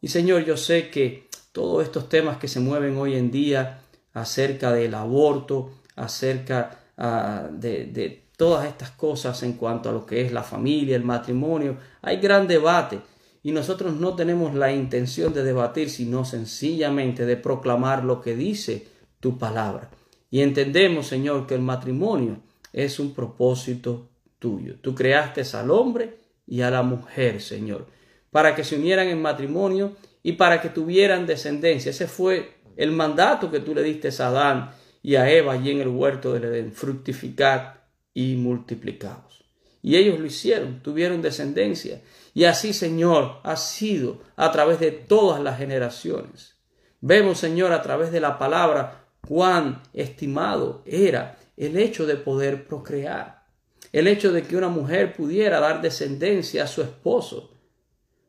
Y 0.00 0.08
Señor, 0.08 0.44
yo 0.44 0.56
sé 0.56 0.88
que 0.88 1.28
todos 1.50 1.82
estos 1.82 2.08
temas 2.08 2.38
que 2.38 2.46
se 2.46 2.60
mueven 2.60 2.96
hoy 2.96 3.16
en 3.16 3.32
día 3.32 3.80
acerca 4.14 4.72
del 4.72 4.94
aborto, 4.94 5.72
acerca 5.96 6.78
ah, 6.96 7.48
de, 7.50 7.86
de 7.86 8.22
todas 8.36 8.66
estas 8.66 8.92
cosas 8.92 9.42
en 9.42 9.54
cuanto 9.54 9.88
a 9.88 9.92
lo 9.92 10.06
que 10.06 10.20
es 10.20 10.30
la 10.30 10.44
familia, 10.44 10.94
el 10.94 11.02
matrimonio, 11.02 11.76
hay 12.02 12.18
gran 12.18 12.46
debate. 12.46 13.00
Y 13.42 13.50
nosotros 13.50 13.94
no 13.94 14.14
tenemos 14.14 14.54
la 14.54 14.72
intención 14.72 15.34
de 15.34 15.42
debatir, 15.42 15.90
sino 15.90 16.24
sencillamente 16.24 17.26
de 17.26 17.36
proclamar 17.36 18.04
lo 18.04 18.20
que 18.20 18.36
dice 18.36 18.86
tu 19.18 19.38
palabra. 19.38 19.90
Y 20.30 20.42
entendemos, 20.42 21.06
Señor, 21.06 21.46
que 21.46 21.54
el 21.54 21.62
matrimonio 21.62 22.42
es 22.72 22.98
un 22.98 23.14
propósito 23.14 24.10
tuyo. 24.38 24.76
Tú 24.80 24.94
creaste 24.94 25.42
al 25.56 25.70
hombre 25.70 26.18
y 26.46 26.60
a 26.62 26.70
la 26.70 26.82
mujer, 26.82 27.40
Señor, 27.40 27.86
para 28.30 28.54
que 28.54 28.64
se 28.64 28.76
unieran 28.76 29.08
en 29.08 29.22
matrimonio 29.22 29.96
y 30.22 30.32
para 30.32 30.60
que 30.60 30.68
tuvieran 30.68 31.26
descendencia. 31.26 31.90
Ese 31.90 32.06
fue 32.06 32.58
el 32.76 32.92
mandato 32.92 33.50
que 33.50 33.60
tú 33.60 33.74
le 33.74 33.82
diste 33.82 34.08
a 34.22 34.28
Adán 34.28 34.70
y 35.02 35.16
a 35.16 35.30
Eva 35.30 35.54
allí 35.54 35.70
en 35.70 35.80
el 35.80 35.88
huerto 35.88 36.32
del 36.32 36.44
Edén, 36.44 36.72
fructificar 36.72 37.88
y 38.12 38.36
multiplicados. 38.36 39.44
Y 39.82 39.96
ellos 39.96 40.18
lo 40.18 40.26
hicieron, 40.26 40.82
tuvieron 40.82 41.22
descendencia. 41.22 42.02
Y 42.34 42.44
así, 42.44 42.72
Señor, 42.72 43.40
ha 43.44 43.56
sido 43.56 44.22
a 44.36 44.50
través 44.52 44.80
de 44.80 44.90
todas 44.90 45.42
las 45.42 45.58
generaciones. 45.58 46.56
Vemos, 47.00 47.38
Señor, 47.38 47.72
a 47.72 47.82
través 47.82 48.10
de 48.10 48.20
la 48.20 48.38
palabra 48.38 49.07
cuán 49.28 49.82
estimado 49.92 50.80
era 50.86 51.38
el 51.54 51.76
hecho 51.76 52.06
de 52.06 52.16
poder 52.16 52.66
procrear, 52.66 53.44
el 53.92 54.08
hecho 54.08 54.32
de 54.32 54.42
que 54.42 54.56
una 54.56 54.70
mujer 54.70 55.14
pudiera 55.14 55.60
dar 55.60 55.82
descendencia 55.82 56.64
a 56.64 56.66
su 56.66 56.80
esposo, 56.80 57.50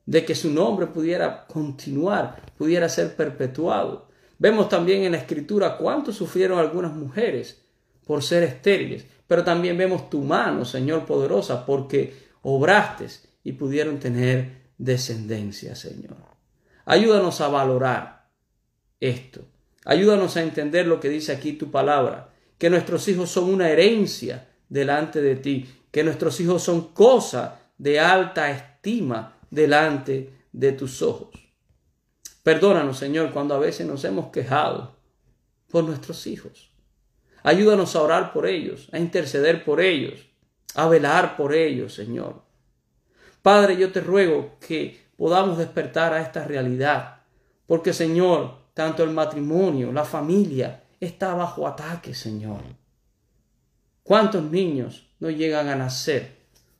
de 0.05 0.25
que 0.25 0.35
su 0.35 0.51
nombre 0.51 0.87
pudiera 0.87 1.47
continuar, 1.47 2.51
pudiera 2.57 2.89
ser 2.89 3.15
perpetuado. 3.15 4.09
Vemos 4.39 4.67
también 4.67 5.03
en 5.03 5.13
la 5.13 5.19
escritura 5.19 5.77
cuánto 5.77 6.11
sufrieron 6.11 6.59
algunas 6.59 6.93
mujeres 6.93 7.61
por 8.05 8.21
ser 8.21 8.43
estériles, 8.43 9.05
pero 9.25 9.45
también 9.45 9.77
vemos 9.77 10.09
tu 10.09 10.21
mano, 10.21 10.65
Señor 10.65 11.05
poderosa, 11.05 11.65
porque 11.65 12.13
obraste 12.41 13.07
y 13.45 13.53
pudieron 13.53 13.99
tener 13.99 14.73
descendencia, 14.77 15.75
Señor. 15.75 16.17
Ayúdanos 16.83 17.39
a 17.39 17.47
valorar 17.47 18.27
esto 18.99 19.45
Ayúdanos 19.89 20.37
a 20.37 20.43
entender 20.43 20.85
lo 20.85 20.99
que 20.99 21.09
dice 21.09 21.31
aquí 21.31 21.53
tu 21.53 21.71
palabra, 21.71 22.29
que 22.59 22.69
nuestros 22.69 23.07
hijos 23.07 23.31
son 23.31 23.45
una 23.45 23.71
herencia 23.71 24.47
delante 24.69 25.19
de 25.19 25.35
ti, 25.35 25.67
que 25.89 26.03
nuestros 26.03 26.39
hijos 26.39 26.61
son 26.61 26.89
cosa 26.93 27.61
de 27.79 27.99
alta 27.99 28.51
estima 28.51 29.39
delante 29.49 30.31
de 30.51 30.73
tus 30.73 31.01
ojos. 31.01 31.31
Perdónanos, 32.43 32.99
Señor, 32.99 33.31
cuando 33.31 33.55
a 33.55 33.57
veces 33.57 33.87
nos 33.87 34.05
hemos 34.05 34.27
quejado 34.27 34.95
por 35.71 35.85
nuestros 35.85 36.27
hijos. 36.27 36.69
Ayúdanos 37.41 37.95
a 37.95 38.03
orar 38.03 38.31
por 38.31 38.45
ellos, 38.45 38.89
a 38.91 38.99
interceder 38.99 39.65
por 39.65 39.81
ellos, 39.81 40.23
a 40.75 40.87
velar 40.87 41.35
por 41.35 41.51
ellos, 41.51 41.95
Señor. 41.95 42.43
Padre, 43.41 43.75
yo 43.75 43.91
te 43.91 44.01
ruego 44.01 44.55
que 44.59 45.03
podamos 45.17 45.57
despertar 45.57 46.13
a 46.13 46.21
esta 46.21 46.43
realidad, 46.43 47.23
porque, 47.65 47.91
Señor, 47.91 48.68
tanto 48.79 49.03
el 49.03 49.09
matrimonio, 49.09 49.91
la 49.91 50.05
familia, 50.05 50.85
está 51.01 51.33
bajo 51.33 51.67
ataque, 51.67 52.13
Señor. 52.13 52.61
¿Cuántos 54.03 54.49
niños 54.49 55.13
no 55.19 55.29
llegan 55.29 55.67
a 55.67 55.75
nacer 55.75 56.37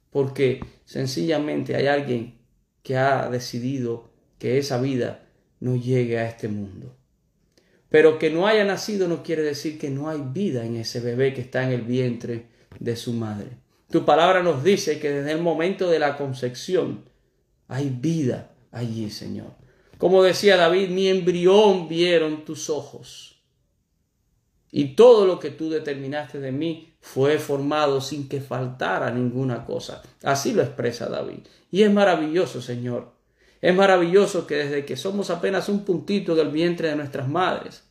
porque 0.09 0.62
sencillamente 0.85 1.75
hay 1.75 1.88
alguien 1.88 2.39
que 2.83 2.95
ha 2.95 3.29
decidido 3.29 4.12
que 4.38 4.57
esa 4.57 4.79
vida 4.79 5.27
no 5.59 5.75
llegue 5.75 6.19
a 6.19 6.29
este 6.29 6.47
mundo? 6.47 6.95
Pero 7.89 8.17
que 8.17 8.29
no 8.29 8.47
haya 8.47 8.63
nacido 8.63 9.09
no 9.09 9.21
quiere 9.21 9.41
decir 9.41 9.77
que 9.77 9.89
no 9.89 10.07
hay 10.07 10.21
vida 10.21 10.65
en 10.65 10.77
ese 10.77 11.01
bebé 11.01 11.33
que 11.33 11.41
está 11.41 11.65
en 11.65 11.73
el 11.73 11.81
vientre 11.81 12.45
de 12.79 12.95
su 12.95 13.12
madre. 13.12 13.57
Tu 13.91 14.05
palabra 14.05 14.41
nos 14.41 14.63
dice 14.63 15.01
que 15.01 15.12
desde 15.12 15.33
el 15.33 15.41
momento 15.41 15.89
de 15.89 15.99
la 15.99 16.15
concepción 16.15 17.03
hay 17.67 17.89
vida 17.89 18.55
allí, 18.71 19.09
Señor. 19.09 19.59
Como 19.99 20.23
decía 20.23 20.55
David, 20.55 20.91
mi 20.91 21.09
embrión 21.09 21.89
vieron 21.89 22.45
tus 22.45 22.69
ojos. 22.69 23.43
Y 24.71 24.95
todo 24.95 25.25
lo 25.25 25.39
que 25.39 25.49
tú 25.49 25.69
determinaste 25.69 26.39
de 26.39 26.53
mí 26.53 26.93
fue 27.01 27.38
formado 27.38 27.99
sin 27.99 28.29
que 28.29 28.39
faltara 28.39 29.12
ninguna 29.12 29.65
cosa. 29.65 30.01
Así 30.23 30.53
lo 30.53 30.62
expresa 30.62 31.09
David. 31.09 31.39
Y 31.69 31.83
es 31.83 31.91
maravilloso, 31.91 32.62
Señor. 32.62 33.12
Es 33.59 33.75
maravilloso 33.75 34.47
que 34.47 34.55
desde 34.55 34.85
que 34.85 34.95
somos 34.95 35.29
apenas 35.29 35.67
un 35.67 35.83
puntito 35.83 36.33
del 36.33 36.47
vientre 36.47 36.88
de 36.88 36.95
nuestras 36.95 37.27
madres, 37.27 37.83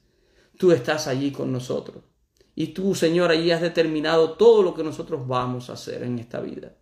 tú 0.57 0.73
estás 0.73 1.09
allí 1.09 1.31
con 1.31 1.53
nosotros. 1.53 2.05
Y 2.55 2.69
tú, 2.69 2.95
Señor, 2.95 3.31
allí 3.31 3.51
has 3.51 3.61
determinado 3.61 4.33
todo 4.33 4.63
lo 4.63 4.73
que 4.75 4.83
nosotros 4.83 5.29
vamos 5.29 5.69
a 5.69 5.75
hacer 5.75 6.05
en 6.05 6.19
esta 6.19 6.41
vida. 6.41 6.73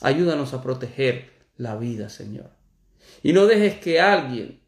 Ayúdanos 0.00 0.54
a 0.54 0.62
proteger 0.62 1.32
la 1.56 1.74
vida, 1.74 2.08
Señor. 2.08 2.55
Y 3.22 3.32
no 3.32 3.46
dejes 3.46 3.78
que 3.78 4.00
alguien, 4.00 4.60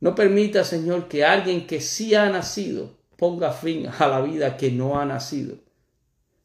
no 0.00 0.14
permita, 0.14 0.64
Señor, 0.64 1.08
que 1.08 1.24
alguien 1.24 1.66
que 1.66 1.80
sí 1.80 2.14
ha 2.14 2.28
nacido 2.30 2.98
ponga 3.16 3.52
fin 3.52 3.86
a 3.98 4.08
la 4.08 4.22
vida 4.22 4.56
que 4.56 4.70
no 4.70 4.98
ha 4.98 5.04
nacido, 5.04 5.56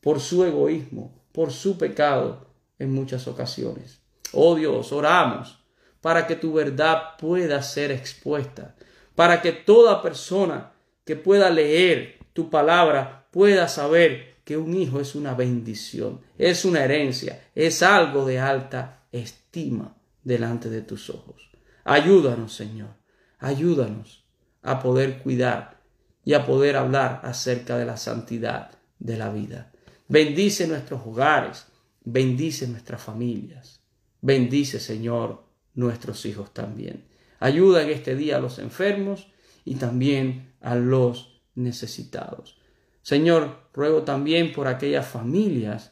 por 0.02 0.20
su 0.20 0.44
egoísmo, 0.44 1.24
por 1.32 1.52
su 1.52 1.78
pecado 1.78 2.48
en 2.80 2.92
muchas 2.94 3.28
ocasiones. 3.28 4.02
Oh 4.34 4.56
Dios, 4.56 4.92
oramos 4.92 5.64
para 6.02 6.28
que 6.28 6.36
tu 6.36 6.54
verdad 6.54 7.18
pueda 7.18 7.64
ser 7.64 7.92
expuesta, 7.92 8.76
para 9.16 9.42
que 9.42 9.54
toda 9.54 10.02
persona 10.02 10.74
que 11.06 11.16
pueda 11.16 11.50
leer 11.50 12.20
tu 12.34 12.50
palabra 12.50 13.28
pueda 13.32 13.70
saber 13.70 14.36
que 14.44 14.58
un 14.58 14.76
hijo 14.76 15.00
es 15.00 15.16
una 15.16 15.34
bendición, 15.34 16.22
es 16.38 16.66
una 16.66 16.84
herencia, 16.84 17.42
es 17.56 17.82
algo 17.82 18.26
de 18.26 18.40
alta 18.40 19.06
estima 19.12 19.96
delante 20.26 20.70
de 20.70 20.82
tus 20.82 21.10
ojos. 21.10 21.50
Ayúdanos, 21.86 22.54
Señor, 22.54 22.96
ayúdanos 23.40 24.26
a 24.62 24.82
poder 24.82 25.20
cuidar 25.20 25.82
y 26.26 26.34
a 26.34 26.46
poder 26.46 26.76
hablar 26.76 27.22
acerca 27.24 27.78
de 27.78 27.86
la 27.86 27.96
santidad 27.96 28.72
de 29.00 29.16
la 29.16 29.32
vida. 29.32 29.72
Bendice 30.10 30.68
nuestros 30.68 31.02
hogares, 31.06 31.68
bendice 32.04 32.68
nuestras 32.68 33.02
familias, 33.02 33.82
bendice, 34.22 34.80
Señor, 34.80 35.46
nuestros 35.76 36.26
hijos 36.26 36.54
también. 36.54 37.08
Ayuda 37.40 37.84
en 37.84 37.92
este 37.92 38.16
día 38.16 38.38
a 38.38 38.42
los 38.42 38.60
enfermos 38.60 39.28
y 39.64 39.76
también 39.76 40.54
a 40.62 40.76
los 40.76 41.44
necesitados. 41.54 42.60
Señor, 43.04 43.70
ruego 43.74 44.02
también 44.02 44.52
por 44.52 44.68
aquellas 44.68 45.08
familias 45.08 45.92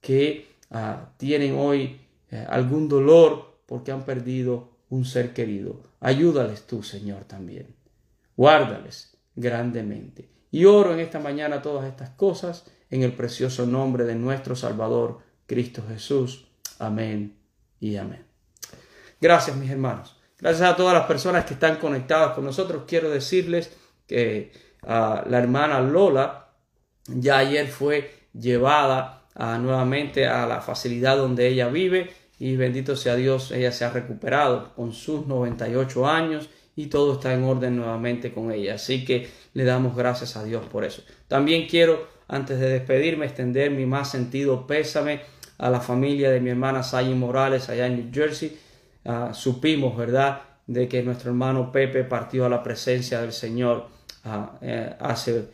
que 0.00 0.56
ah, 0.70 1.12
tienen 1.18 1.56
hoy 1.58 2.00
eh, 2.30 2.46
algún 2.48 2.88
dolor 2.88 3.53
porque 3.66 3.92
han 3.92 4.04
perdido 4.04 4.70
un 4.90 5.04
ser 5.04 5.32
querido. 5.32 5.82
Ayúdales 6.00 6.66
tú, 6.66 6.82
Señor, 6.82 7.24
también. 7.24 7.74
Guárdales 8.36 9.16
grandemente. 9.34 10.28
Y 10.50 10.64
oro 10.66 10.94
en 10.94 11.00
esta 11.00 11.18
mañana 11.18 11.62
todas 11.62 11.86
estas 11.86 12.10
cosas 12.10 12.64
en 12.90 13.02
el 13.02 13.12
precioso 13.12 13.66
nombre 13.66 14.04
de 14.04 14.14
nuestro 14.14 14.54
Salvador, 14.54 15.18
Cristo 15.46 15.82
Jesús. 15.88 16.46
Amén 16.78 17.36
y 17.80 17.96
amén. 17.96 18.24
Gracias, 19.20 19.56
mis 19.56 19.70
hermanos. 19.70 20.16
Gracias 20.38 20.68
a 20.68 20.76
todas 20.76 20.94
las 20.94 21.06
personas 21.06 21.44
que 21.44 21.54
están 21.54 21.76
conectadas 21.76 22.34
con 22.34 22.44
nosotros. 22.44 22.84
Quiero 22.86 23.10
decirles 23.10 23.72
que 24.06 24.52
la 24.82 25.38
hermana 25.38 25.80
Lola 25.80 26.52
ya 27.06 27.38
ayer 27.38 27.68
fue 27.68 28.28
llevada 28.32 29.26
ah, 29.34 29.58
nuevamente 29.58 30.26
a 30.26 30.46
la 30.46 30.60
facilidad 30.60 31.16
donde 31.16 31.48
ella 31.48 31.68
vive 31.68 32.12
y 32.38 32.56
bendito 32.56 32.96
sea 32.96 33.16
Dios, 33.16 33.50
ella 33.52 33.72
se 33.72 33.84
ha 33.84 33.90
recuperado 33.90 34.74
con 34.74 34.92
sus 34.92 35.26
98 35.26 36.06
años 36.06 36.48
y 36.76 36.86
todo 36.86 37.14
está 37.14 37.32
en 37.32 37.44
orden 37.44 37.76
nuevamente 37.76 38.32
con 38.32 38.50
ella. 38.50 38.74
Así 38.74 39.04
que 39.04 39.28
le 39.52 39.64
damos 39.64 39.96
gracias 39.96 40.36
a 40.36 40.44
Dios 40.44 40.64
por 40.66 40.84
eso. 40.84 41.02
También 41.28 41.66
quiero, 41.68 42.06
antes 42.26 42.58
de 42.58 42.68
despedirme, 42.68 43.26
extender 43.26 43.70
mi 43.70 43.86
más 43.86 44.10
sentido 44.10 44.66
pésame 44.66 45.20
a 45.58 45.70
la 45.70 45.80
familia 45.80 46.30
de 46.30 46.40
mi 46.40 46.50
hermana 46.50 46.82
Sayi 46.82 47.14
Morales 47.14 47.68
allá 47.68 47.86
en 47.86 47.96
New 47.96 48.10
Jersey. 48.12 48.58
Ah, 49.04 49.30
supimos, 49.32 49.96
¿verdad?, 49.96 50.42
de 50.66 50.88
que 50.88 51.02
nuestro 51.02 51.30
hermano 51.30 51.70
Pepe 51.70 52.04
partió 52.04 52.46
a 52.46 52.48
la 52.48 52.62
presencia 52.62 53.20
del 53.20 53.32
Señor 53.32 53.88
ah, 54.24 54.58
eh, 54.62 54.94
hace 54.98 55.44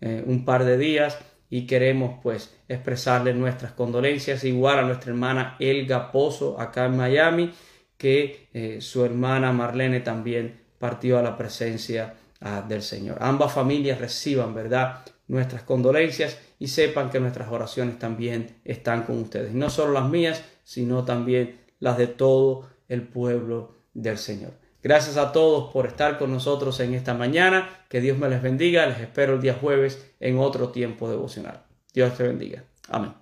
eh, 0.00 0.22
un 0.26 0.44
par 0.44 0.64
de 0.64 0.78
días 0.78 1.18
y 1.50 1.66
queremos 1.66 2.20
pues 2.22 2.54
expresarle 2.68 3.34
nuestras 3.34 3.72
condolencias 3.72 4.44
igual 4.44 4.78
a 4.78 4.82
nuestra 4.82 5.10
hermana 5.10 5.56
Elga 5.58 6.12
Pozo 6.12 6.58
acá 6.60 6.86
en 6.86 6.96
Miami 6.96 7.52
que 7.98 8.48
eh, 8.54 8.80
su 8.80 9.04
hermana 9.04 9.52
Marlene 9.52 10.00
también 10.00 10.60
partió 10.78 11.18
a 11.18 11.22
la 11.22 11.36
presencia 11.36 12.14
ah, 12.40 12.64
del 12.66 12.80
Señor. 12.80 13.18
Ambas 13.20 13.52
familias 13.52 13.98
reciban, 13.98 14.54
¿verdad? 14.54 15.00
Nuestras 15.28 15.62
condolencias 15.64 16.38
y 16.58 16.68
sepan 16.68 17.10
que 17.10 17.20
nuestras 17.20 17.50
oraciones 17.50 17.98
también 17.98 18.56
están 18.64 19.02
con 19.02 19.20
ustedes. 19.20 19.52
no 19.52 19.68
solo 19.68 19.92
las 19.92 20.08
mías, 20.08 20.42
sino 20.64 21.04
también 21.04 21.60
las 21.78 21.98
de 21.98 22.06
todo 22.06 22.70
el 22.88 23.02
pueblo 23.02 23.74
del 23.92 24.16
Señor. 24.16 24.52
Gracias 24.82 25.16
a 25.16 25.32
todos 25.32 25.72
por 25.72 25.86
estar 25.86 26.18
con 26.18 26.32
nosotros 26.32 26.80
en 26.80 26.94
esta 26.94 27.14
mañana. 27.14 27.68
Que 27.88 28.00
Dios 28.00 28.16
me 28.18 28.28
les 28.28 28.42
bendiga. 28.42 28.86
Les 28.86 29.00
espero 29.00 29.34
el 29.34 29.40
día 29.40 29.54
jueves 29.60 30.10
en 30.20 30.38
otro 30.38 30.70
tiempo 30.70 31.10
devocional. 31.10 31.62
Dios 31.92 32.16
te 32.16 32.22
bendiga. 32.22 32.64
Amén. 32.88 33.19